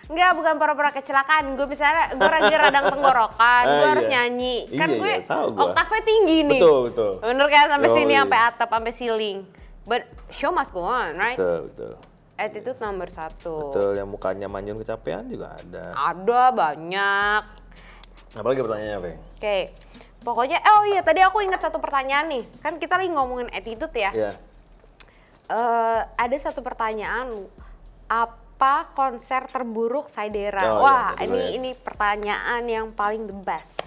Enggak, 0.07 0.31
bukan 0.39 0.55
pura-pura 0.63 0.91
kecelakaan. 0.95 1.59
Gue 1.59 1.67
misalnya, 1.67 2.15
gue 2.15 2.31
lagi 2.31 2.55
radang 2.55 2.87
tenggorokan, 2.95 3.63
gue 3.67 3.83
Ah, 3.83 3.91
harus 3.91 4.07
iya. 4.07 4.13
nyanyi. 4.15 4.57
Kan 4.71 4.89
Iya, 4.95 4.99
gue 5.03 5.13
iya, 5.19 5.39
oktavnya 5.59 6.03
tinggi 6.07 6.39
nih. 6.47 6.61
Betul, 6.63 6.79
betul. 6.87 7.13
Bener 7.19 7.47
kan? 7.51 7.65
Sampai 7.75 7.89
sini, 7.91 8.13
sampai 8.15 8.39
atap, 8.39 8.69
sampai 8.71 8.93
ceiling. 8.95 9.39
But 9.83 10.07
show 10.31 10.55
must 10.55 10.71
go 10.71 10.87
on, 10.87 11.19
right? 11.19 11.35
Betul, 11.35 11.71
betul. 11.75 11.93
Attitude 12.37 12.77
nomor 12.85 13.09
satu. 13.09 13.73
Betul, 13.73 13.97
yang 13.97 14.13
mukanya 14.13 14.45
manyun 14.45 14.77
kecapean 14.77 15.25
juga 15.25 15.57
ada. 15.57 15.97
Ada 15.97 16.43
banyak. 16.53 17.43
Apalagi 18.37 18.61
pertanyaannya, 18.61 19.01
Bang? 19.01 19.19
Oke. 19.41 19.59
Pokoknya, 20.21 20.59
oh 20.61 20.85
iya 20.85 21.01
tadi 21.01 21.25
aku 21.25 21.41
ingat 21.41 21.65
satu 21.65 21.81
pertanyaan 21.81 22.29
nih. 22.29 22.45
Kan 22.61 22.77
kita 22.77 23.01
lagi 23.01 23.09
ngomongin 23.09 23.49
attitude 23.49 23.97
ya. 23.97 24.13
Iya. 24.13 24.33
Eh, 25.49 26.01
ada 26.05 26.37
satu 26.37 26.61
pertanyaan. 26.61 27.49
Apa 28.07 28.93
konser 28.93 29.49
terburuk 29.49 30.13
Saidera? 30.13 30.61
Oh, 30.61 30.67
iya, 30.67 30.83
Wah, 30.83 31.09
betul 31.17 31.25
ini 31.25 31.41
ya. 31.41 31.49
ini 31.57 31.71
pertanyaan 31.73 32.63
yang 32.69 32.87
paling 32.93 33.25
the 33.25 33.37
best. 33.47 33.81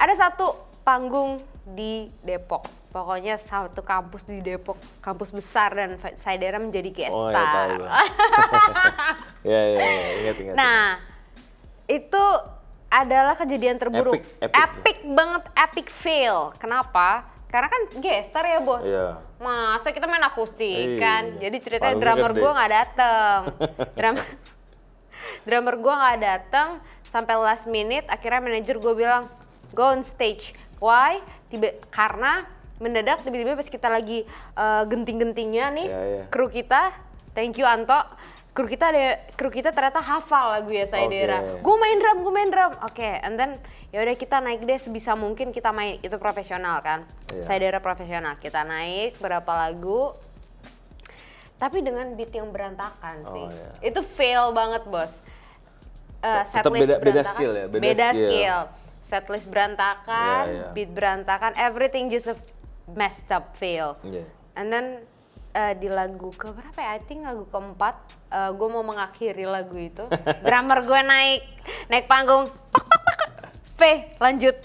Ada 0.00 0.16
satu 0.16 0.56
panggung 0.80 1.44
di 1.76 2.08
Depok. 2.24 2.79
Pokoknya 2.90 3.38
satu 3.38 3.86
kampus 3.86 4.26
di 4.26 4.42
Depok, 4.42 4.74
kampus 4.98 5.30
besar 5.30 5.70
dan 5.70 5.94
Saidera 6.18 6.58
menjadi 6.58 6.90
guest 6.90 7.14
Oh, 7.14 7.30
iya, 7.30 7.38
star. 7.38 7.68
gua. 7.78 7.90
Iya, 9.46 9.62
iya, 9.62 9.78
iya. 9.78 10.10
Ingat, 10.20 10.36
ingat. 10.36 10.54
Nah, 10.58 10.84
itu 11.86 12.24
adalah 12.90 13.34
kejadian 13.34 13.78
terburuk. 13.78 14.18
Epic, 14.18 14.26
epic. 14.42 14.58
Epic 14.58 14.98
banget, 15.08 15.42
epic 15.54 15.86
fail. 15.88 16.50
Kenapa? 16.58 17.30
Karena 17.46 17.66
kan 17.66 17.82
gestar 17.98 18.42
ya 18.42 18.58
bos. 18.58 18.82
Iya. 18.82 19.22
Masa 19.38 19.90
kita 19.90 20.06
main 20.06 20.22
akustik 20.22 20.98
Iya. 20.98 20.98
kan? 20.98 21.22
Jadi 21.38 21.56
ceritanya 21.58 21.94
Panggungnya 21.94 22.14
drummer 22.18 22.32
gua 22.34 22.50
nggak 22.52 22.72
dateng. 22.74 23.38
drummer, 23.98 24.26
drummer 25.42 25.74
gua 25.78 25.94
nggak 25.96 26.18
dateng 26.20 26.68
sampai 27.06 27.34
last 27.36 27.66
minute. 27.66 28.06
Akhirnya 28.06 28.38
manajer 28.40 28.76
gue 28.76 28.94
bilang 28.94 29.26
go 29.70 29.90
on 29.90 30.02
stage. 30.02 30.54
Why? 30.78 31.18
Tiba 31.46 31.74
karena 31.90 32.46
mendadak 32.80 33.20
tiba-tiba 33.20 33.54
pas 33.54 33.68
kita 33.68 33.86
lagi 33.86 34.24
eh, 34.56 34.82
genting-gentingnya 34.84 35.66
nih, 35.70 35.86
Iya, 35.86 36.00
iya. 36.10 36.24
kru 36.26 36.48
kita, 36.48 36.96
thank 37.30 37.54
you 37.54 37.64
Anto, 37.64 38.00
kru 38.50 38.64
kita 38.64 38.88
ada 38.88 39.06
kru 39.32 39.46
kita 39.46 39.70
ternyata 39.70 40.00
hafal 40.00 40.56
lagu 40.56 40.70
ya 40.70 40.82
Saidera. 40.82 41.38
Oke. 41.38 41.62
Gue 41.62 41.76
main 41.76 41.96
drum, 41.96 42.16
gue 42.20 42.32
main 42.32 42.48
drum. 42.48 42.72
Oke, 42.82 43.06
and 43.20 43.36
then 43.36 43.54
ya 43.88 44.00
udah 44.00 44.14
kita 44.14 44.40
naik 44.40 44.62
deh 44.62 44.74
sebisa 44.74 45.12
mungkin 45.12 45.50
kita 45.50 45.70
main 45.70 45.96
itu 45.98 46.16
profesional 46.16 46.80
kan. 46.80 47.04
Iya. 47.28 47.44
Saidera 47.44 47.78
profesional. 47.78 48.34
Kita 48.36 48.64
naik 48.64 49.16
berapa 49.16 49.52
lagu 49.60 50.10
tapi 51.56 51.84
dengan 51.84 52.16
beat 52.16 52.32
yang 52.32 52.48
berantakan 52.48 53.20
Oh, 53.22 53.36
sih. 53.36 53.44
iya. 53.46 53.68
Itu 53.84 54.00
fail 54.00 54.48
banget, 54.50 54.80
Bos. 54.84 55.12
Uh, 56.20 56.44
setlist 56.46 56.84
beda- 56.84 56.96
beda 56.96 57.00
berantakan. 57.00 57.32
skill 57.32 57.52
ya, 57.52 57.66
beda 57.66 57.82
Beda 57.82 58.08
skill. 58.10 58.28
skill. 58.28 58.58
Setlist 59.02 59.46
berantakan, 59.46 60.42
Iya, 60.42 60.56
iya. 60.56 60.66
beat 60.72 60.90
berantakan, 60.90 61.52
everything 61.56 62.08
just 62.08 62.28
a 62.28 62.36
messed 62.92 63.28
up 63.28 63.54
fail. 63.54 63.94
Iya. 64.00 64.24
And 64.54 64.66
then 64.66 64.86
uh, 65.52 65.72
di 65.72 65.86
lagu 65.86 66.30
ke 66.30 66.48
berapa 66.48 66.74
ya? 66.76 66.90
I 66.94 67.00
think 67.00 67.22
lagu 67.22 67.46
keempat, 67.46 67.94
uh, 68.28 68.50
gue 68.50 68.68
mau 68.68 68.82
mengakhiri 68.82 69.44
lagu 69.44 69.76
itu. 69.76 70.04
Drummer 70.46 70.80
gue 70.80 71.00
naik, 71.00 71.40
naik 71.86 72.06
panggung. 72.06 72.50
V, 73.74 73.82
lanjut. 74.18 74.56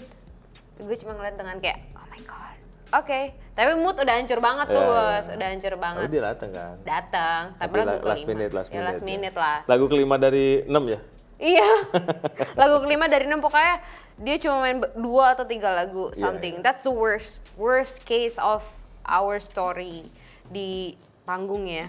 Gue 0.76 0.96
cuma 0.98 1.16
ngeliat 1.16 1.34
dengan 1.34 1.56
kayak, 1.56 1.88
oh 1.94 2.04
my 2.06 2.20
god. 2.22 2.56
Oke, 2.94 3.20
tapi 3.50 3.72
mood 3.74 3.96
udah 3.96 4.14
hancur 4.14 4.38
banget 4.38 4.66
tuh, 4.68 4.76
Iya, 4.76 4.86
bos. 4.86 5.24
iya. 5.24 5.34
Udah 5.34 5.46
hancur 5.48 5.72
Tapi 5.72 5.80
banget. 5.80 6.06
dia 6.06 6.22
datang 6.22 6.50
kan. 6.52 6.74
Datang, 6.84 7.42
tapi, 7.50 7.60
Tapi 7.62 7.74
lagu 7.74 7.88
la- 7.88 8.04
last 8.04 8.04
kelima. 8.20 8.30
minute, 8.30 8.52
last 8.52 8.68
Ya, 8.68 8.72
minute. 8.74 8.86
last 8.86 9.00
ya. 9.00 9.06
minute 9.08 9.36
lah. 9.36 9.58
Lagu 9.64 9.84
kelima 9.88 10.14
dari 10.16 10.46
enam 10.62 10.84
ya? 10.86 11.00
Iya, 11.36 11.68
lagu 12.60 12.80
kelima 12.80 13.06
dari 13.06 13.28
enam 13.28 13.44
pokoknya 13.44 13.84
dia 14.16 14.36
cuma 14.40 14.64
main 14.64 14.80
dua 14.96 15.36
atau 15.36 15.44
tiga 15.44 15.68
lagu 15.68 16.08
Iya, 16.16 16.22
something. 16.24 16.54
iya. 16.60 16.64
That's 16.64 16.80
the 16.80 16.92
worst 16.92 17.36
worst 17.60 18.08
case 18.08 18.40
of 18.40 18.64
our 19.04 19.36
story 19.38 20.08
di 20.48 20.96
panggung 21.28 21.68
ya. 21.68 21.84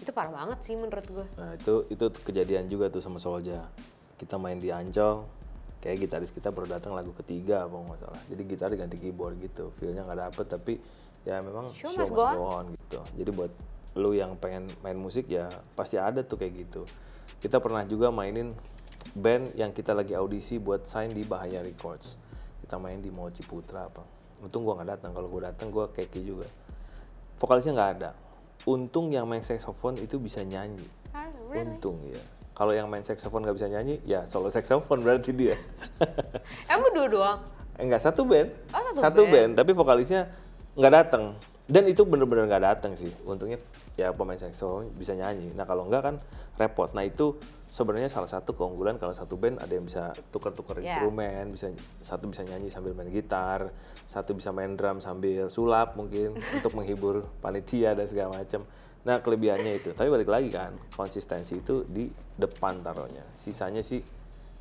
Itu 0.00 0.12
parah 0.12 0.32
banget 0.32 0.58
sih 0.64 0.76
menurut 0.76 1.04
gue. 1.04 1.26
Nah 1.36 1.56
itu 1.56 1.84
itu 1.88 2.04
kejadian 2.24 2.68
juga 2.68 2.88
tuh 2.88 3.04
sama 3.04 3.20
Solja. 3.20 3.68
Kita 4.16 4.40
main 4.40 4.56
di 4.56 4.72
Ancol, 4.72 5.28
kayak 5.84 5.96
gitaris 6.08 6.32
kita 6.32 6.48
baru 6.48 6.72
datang 6.72 6.96
lagu 6.96 7.12
ketiga 7.20 7.68
apa 7.68 7.76
nggak 7.76 8.00
salah. 8.00 8.20
Jadi 8.32 8.42
gitar 8.48 8.68
diganti 8.72 8.96
keyboard 8.96 9.36
gitu, 9.44 9.76
feelnya 9.76 10.08
nggak 10.08 10.20
dapet 10.32 10.46
tapi 10.48 10.74
ya 11.28 11.44
memang 11.44 11.68
Show 11.76 11.92
show, 11.92 12.00
must 12.00 12.16
go 12.16 12.24
go 12.32 12.44
on 12.48 12.66
gitu. 12.72 13.00
Jadi 13.12 13.30
buat 13.36 13.52
lu 13.96 14.12
yang 14.12 14.36
pengen 14.36 14.68
main 14.80 14.96
musik 14.96 15.28
ya 15.28 15.48
pasti 15.76 16.00
ada 16.00 16.24
tuh 16.24 16.40
kayak 16.40 16.64
gitu. 16.64 16.88
Kita 17.36 17.60
pernah 17.60 17.84
juga 17.84 18.08
mainin 18.08 18.52
band 19.14 19.54
yang 19.54 19.70
kita 19.70 19.94
lagi 19.94 20.16
audisi 20.16 20.58
buat 20.58 20.88
sign 20.88 21.12
di 21.12 21.22
Bahaya 21.22 21.62
Records. 21.62 22.18
Kita 22.62 22.80
main 22.80 22.98
di 22.98 23.12
Mochi 23.12 23.46
Putra 23.46 23.86
apa. 23.86 24.02
Untung 24.42 24.66
gua 24.66 24.80
nggak 24.80 24.98
datang. 24.98 25.10
Kalau 25.14 25.28
gua 25.30 25.52
datang 25.52 25.68
gua 25.70 25.86
keki 25.86 26.20
juga. 26.24 26.48
Vokalisnya 27.38 27.72
nggak 27.76 27.90
ada. 28.00 28.10
Untung 28.66 29.14
yang 29.14 29.28
main 29.30 29.44
saxophone 29.46 30.00
itu 30.02 30.18
bisa 30.18 30.42
nyanyi. 30.42 30.82
Ah, 31.14 31.30
Untung 31.54 32.02
ya. 32.10 32.18
Kalau 32.56 32.72
yang 32.72 32.88
main 32.88 33.04
saxophone 33.04 33.44
nggak 33.44 33.56
bisa 33.60 33.68
nyanyi, 33.68 34.00
ya 34.08 34.24
solo 34.24 34.48
saxophone 34.48 35.04
berarti 35.04 35.30
dia. 35.36 35.60
Emang 36.72 36.90
dua 36.96 37.06
doang. 37.06 37.40
Enggak 37.76 38.00
satu 38.00 38.24
band. 38.24 38.48
Oh, 38.72 38.80
satu 38.96 39.28
band. 39.28 39.52
tapi 39.52 39.76
vokalisnya 39.76 40.24
nggak 40.72 40.92
datang. 40.92 41.36
Dan 41.68 41.84
itu 41.84 42.06
bener-bener 42.08 42.48
nggak 42.48 42.64
datang 42.64 42.96
sih. 42.96 43.12
Untungnya 43.28 43.60
ya 44.00 44.10
pemain 44.16 44.40
saxophone 44.40 44.88
bisa 44.96 45.12
nyanyi. 45.12 45.52
Nah 45.52 45.68
kalau 45.68 45.84
nggak 45.84 46.02
kan 46.02 46.16
repot. 46.56 46.88
Nah 46.96 47.04
itu 47.04 47.36
sebenarnya 47.66 48.08
salah 48.08 48.26
satu 48.26 48.54
keunggulan 48.54 48.96
kalau 48.96 49.12
satu 49.12 49.34
band 49.34 49.58
ada 49.58 49.70
yang 49.70 49.84
bisa 49.84 50.10
tukar-tukar 50.30 50.78
Ya. 50.78 50.96
instrumen, 50.96 51.50
bisa 51.50 51.70
satu 51.98 52.30
bisa 52.30 52.42
nyanyi 52.42 52.70
sambil 52.70 52.94
main 52.94 53.10
gitar, 53.10 53.68
satu 54.04 54.32
bisa 54.32 54.50
main 54.50 54.72
drum 54.72 54.98
sambil 54.98 55.46
sulap 55.48 55.94
mungkin 55.94 56.34
untuk 56.56 56.72
menghibur 56.72 57.26
panitia 57.38 57.92
dan 57.92 58.06
segala 58.06 58.38
macam. 58.38 58.62
Nah 59.02 59.22
kelebihannya 59.22 59.78
itu. 59.78 59.90
Tapi 59.92 60.08
balik 60.08 60.26
lagi 60.26 60.50
kan 60.50 60.74
konsistensi 60.92 61.58
itu 61.58 61.86
di 61.86 62.06
depan 62.34 62.82
taruhnya. 62.82 63.22
Sisanya 63.36 63.78
sih 63.80 64.02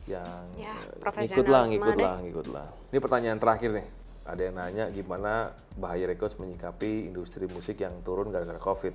yang 0.05 0.45
Ya, 0.53 0.69
eh, 0.69 1.01
profesional 1.01 1.33
ngikut 1.33 1.45
lah, 1.49 1.61
semua 1.63 1.71
ngikut 1.73 1.93
deh. 1.97 2.05
lah, 2.05 2.15
ngikut 2.21 2.47
lah. 2.53 2.67
Ini 2.93 2.99
pertanyaan 3.01 3.39
terakhir 3.41 3.69
nih. 3.73 3.87
Ada 4.25 4.41
yang 4.41 4.55
nanya 4.57 4.85
gimana 4.89 5.33
Bahaya 5.77 6.05
Records 6.05 6.37
menyikapi 6.37 7.05
industri 7.05 7.45
musik 7.45 7.77
yang 7.77 7.93
turun 8.01 8.29
gara-gara 8.29 8.57
COVID. 8.57 8.93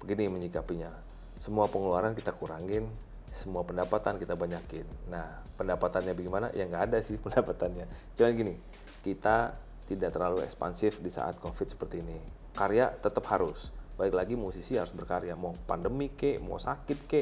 Begini 0.00 0.28
menyikapinya. 0.28 0.88
Semua 1.36 1.68
pengeluaran 1.68 2.12
kita 2.12 2.32
kurangin, 2.32 2.88
semua 3.32 3.64
pendapatan 3.64 4.20
kita 4.20 4.36
banyakin. 4.36 4.84
Nah, 5.08 5.40
pendapatannya 5.56 6.12
bagaimana? 6.12 6.46
Ya 6.52 6.68
nggak 6.68 6.92
ada 6.92 6.98
sih 7.00 7.16
pendapatannya. 7.24 7.88
Cuman 8.14 8.32
gini, 8.36 8.54
kita 9.02 9.56
tidak 9.88 10.12
terlalu 10.14 10.44
ekspansif 10.44 11.00
di 11.00 11.08
saat 11.08 11.40
COVID 11.40 11.66
seperti 11.66 12.04
ini. 12.04 12.20
Karya 12.52 12.92
tetap 13.00 13.24
harus. 13.32 13.72
Baik 13.96 14.12
lagi 14.16 14.34
musisi 14.36 14.76
harus 14.76 14.92
berkarya. 14.92 15.32
Mau 15.36 15.56
pandemi 15.64 16.12
ke, 16.12 16.36
mau 16.40 16.60
sakit 16.60 16.98
ke, 17.08 17.20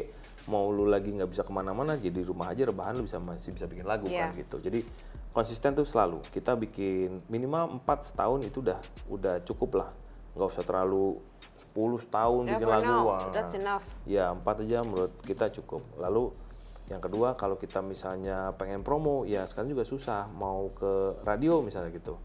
mau 0.50 0.70
lu 0.74 0.90
lagi 0.90 1.14
nggak 1.14 1.30
bisa 1.30 1.42
ke 1.46 1.52
mana-mana 1.54 1.94
jadi 1.94 2.22
di 2.22 2.26
rumah 2.26 2.50
aja 2.50 2.64
rebahan 2.64 2.96
lu 2.96 3.04
bisa 3.04 3.20
masih 3.20 3.52
bisa 3.52 3.68
bikin 3.68 3.84
lagu 3.84 4.08
Iya. 4.08 4.32
kan 4.32 4.40
gitu 4.40 4.56
jadi 4.56 4.80
konsisten 5.30 5.76
tuh 5.76 5.84
selalu 5.84 6.24
kita 6.32 6.56
bikin 6.56 7.20
minimal 7.28 7.78
4 7.84 8.08
setahun 8.08 8.40
itu 8.42 8.64
udah 8.64 8.78
udah 9.12 9.34
cukup 9.44 9.84
lah 9.84 9.88
nggak 10.32 10.48
usah 10.48 10.64
terlalu 10.64 11.18
10 11.74 12.08
tahun 12.08 12.42
Yeah, 12.48 12.58
bikin 12.58 12.68
lagu 12.68 12.94
wah. 13.04 13.28
that's 13.28 13.54
enough. 13.54 13.84
ya 14.08 14.32
empat 14.32 14.64
aja 14.64 14.80
menurut 14.84 15.12
kita 15.22 15.52
cukup. 15.60 15.84
Lalu 16.00 16.32
yang 16.90 16.98
kedua 16.98 17.38
kalau 17.38 17.54
kita 17.54 17.78
misalnya 17.84 18.50
pengen 18.58 18.82
promo 18.82 19.22
ya 19.28 19.46
sekarang 19.46 19.70
juga 19.70 19.84
susah. 19.86 20.26
Mau 20.34 20.66
ke 20.72 21.22
radio 21.22 21.62
misalnya 21.62 21.94
gitu. 21.94 22.18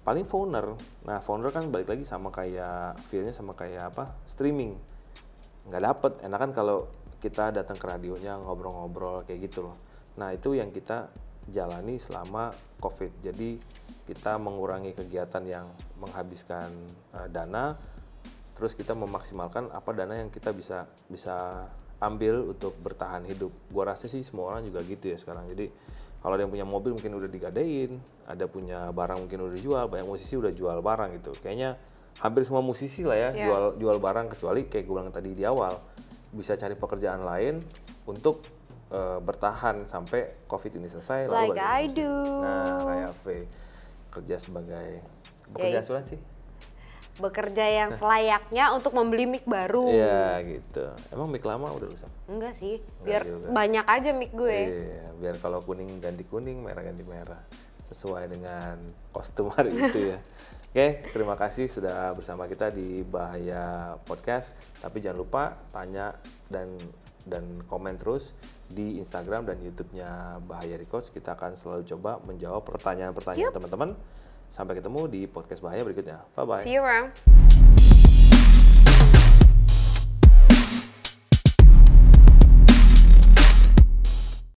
Paling 0.00 0.24
phoner. 0.24 0.72
Nah 1.04 1.20
phoner 1.20 1.52
kan 1.52 1.68
balik 1.68 1.92
lagi 1.92 2.08
sama 2.08 2.32
kayak 2.32 2.96
feelnya 3.12 3.36
sama 3.36 3.52
kayak 3.52 3.92
apa? 3.92 4.08
Streaming. 4.24 4.72
Nggak 5.68 5.82
dapet. 5.84 6.12
Enakan 6.24 6.50
kalau 6.56 6.78
kita 7.20 7.52
datang 7.52 7.76
ke 7.76 7.84
radionya 7.84 8.40
ngobrol-ngobrol 8.40 9.28
kayak 9.28 9.52
gitu 9.52 9.68
loh. 9.68 9.76
Nah 10.16 10.32
itu 10.32 10.56
yang 10.56 10.72
kita 10.72 11.12
jalani 11.52 12.00
selama 12.00 12.48
covid. 12.80 13.12
Jadi 13.20 13.60
kita 14.08 14.40
mengurangi 14.40 14.96
kegiatan 14.96 15.44
yang 15.44 15.66
menghabiskan 16.00 16.72
eh, 17.14 17.28
dana 17.28 17.76
terus 18.60 18.76
kita 18.76 18.92
memaksimalkan 18.92 19.72
apa 19.72 19.90
dana 19.96 20.12
yang 20.12 20.28
kita 20.28 20.52
bisa 20.52 20.84
bisa 21.08 21.64
ambil 21.96 22.52
untuk 22.52 22.76
bertahan 22.76 23.24
hidup. 23.24 23.48
Gua 23.72 23.88
rasa 23.88 24.04
sih 24.04 24.20
semua 24.20 24.52
orang 24.52 24.68
juga 24.68 24.84
gitu 24.84 25.08
ya 25.08 25.16
sekarang. 25.16 25.48
Jadi 25.48 25.72
kalau 26.20 26.36
ada 26.36 26.44
yang 26.44 26.52
punya 26.52 26.68
mobil 26.68 26.92
mungkin 26.92 27.16
udah 27.16 27.32
digadein 27.32 27.96
ada 28.28 28.44
punya 28.44 28.92
barang 28.92 29.24
mungkin 29.24 29.48
udah 29.48 29.54
dijual 29.56 29.84
banyak 29.88 30.04
musisi 30.04 30.36
udah 30.36 30.52
jual 30.52 30.76
barang 30.84 31.16
gitu. 31.16 31.32
Kayaknya 31.40 31.80
hampir 32.20 32.44
semua 32.44 32.60
musisi 32.60 33.00
lah 33.00 33.16
ya 33.16 33.30
Iya. 33.32 33.44
jual 33.48 33.64
jual 33.80 33.96
barang 33.96 34.28
kecuali 34.36 34.68
kayak 34.68 34.84
gue 34.84 34.92
bilang 34.92 35.08
tadi 35.08 35.32
di 35.32 35.40
awal 35.48 35.80
bisa 36.36 36.52
cari 36.52 36.76
pekerjaan 36.76 37.24
lain 37.24 37.56
untuk 38.04 38.44
eh, 38.92 39.18
bertahan 39.24 39.88
sampai 39.88 40.44
covid 40.44 40.76
ini 40.76 40.92
selesai 40.92 41.24
Like 41.32 41.56
balik 41.56 41.58
I 41.64 41.84
do. 41.88 42.12
nah 42.44 42.76
kayak 42.84 43.12
V 43.24 43.26
kerja 44.10 44.36
sebagai 44.36 45.00
pekerja 45.48 45.80
asuransi 45.80 46.16
Bekerja 47.18 47.64
yang 47.66 47.90
selayaknya 47.98 48.70
untuk 48.70 48.94
membeli 48.94 49.26
mic 49.26 49.44
baru. 49.48 49.90
Iya 49.90 50.38
gitu. 50.46 50.84
Emang 51.10 51.26
mic 51.32 51.42
lama 51.42 51.72
udah 51.74 51.88
rusak? 51.90 52.10
Enggak 52.30 52.54
sih, 52.54 52.78
Enggak 52.78 53.02
biar 53.02 53.22
juga. 53.26 53.46
banyak 53.50 53.86
aja 53.88 54.10
mic 54.14 54.30
gue. 54.30 54.60
Iya, 54.78 55.06
biar 55.18 55.34
kalau 55.42 55.58
kuning 55.64 55.98
ganti 55.98 56.22
kuning, 56.22 56.62
merah 56.62 56.86
ganti 56.86 57.02
merah. 57.02 57.42
Sesuai 57.90 58.30
dengan 58.30 58.78
kostum 59.10 59.50
hari 59.56 59.74
itu 59.74 60.14
ya. 60.14 60.18
Oke, 60.70 61.02
terima 61.10 61.34
kasih 61.34 61.66
sudah 61.66 62.14
bersama 62.14 62.46
kita 62.46 62.70
di 62.70 63.02
Bahaya 63.02 63.98
Podcast. 64.06 64.54
Tapi 64.78 65.02
jangan 65.02 65.18
lupa 65.18 65.42
tanya 65.74 66.14
dan 66.46 66.78
dan 67.26 67.42
komen 67.66 67.98
terus 67.98 68.32
di 68.70 68.96
Instagram 69.02 69.50
dan 69.50 69.58
YouTube-nya 69.58 70.38
Bahaya 70.46 70.78
Records. 70.78 71.10
Kita 71.10 71.34
akan 71.34 71.58
selalu 71.58 71.90
coba 71.90 72.22
menjawab 72.22 72.62
pertanyaan-pertanyaan 72.62 73.50
teman-teman. 73.50 73.90
Sampai 74.50 74.76
ketemu 74.76 75.06
di 75.06 75.30
podcast 75.30 75.62
Bahaya 75.62 75.86
berikutnya. 75.86 76.26
Bye 76.34 76.44
bye. 76.44 76.64
See 76.66 76.74
you 76.74 76.82
around. 76.82 77.14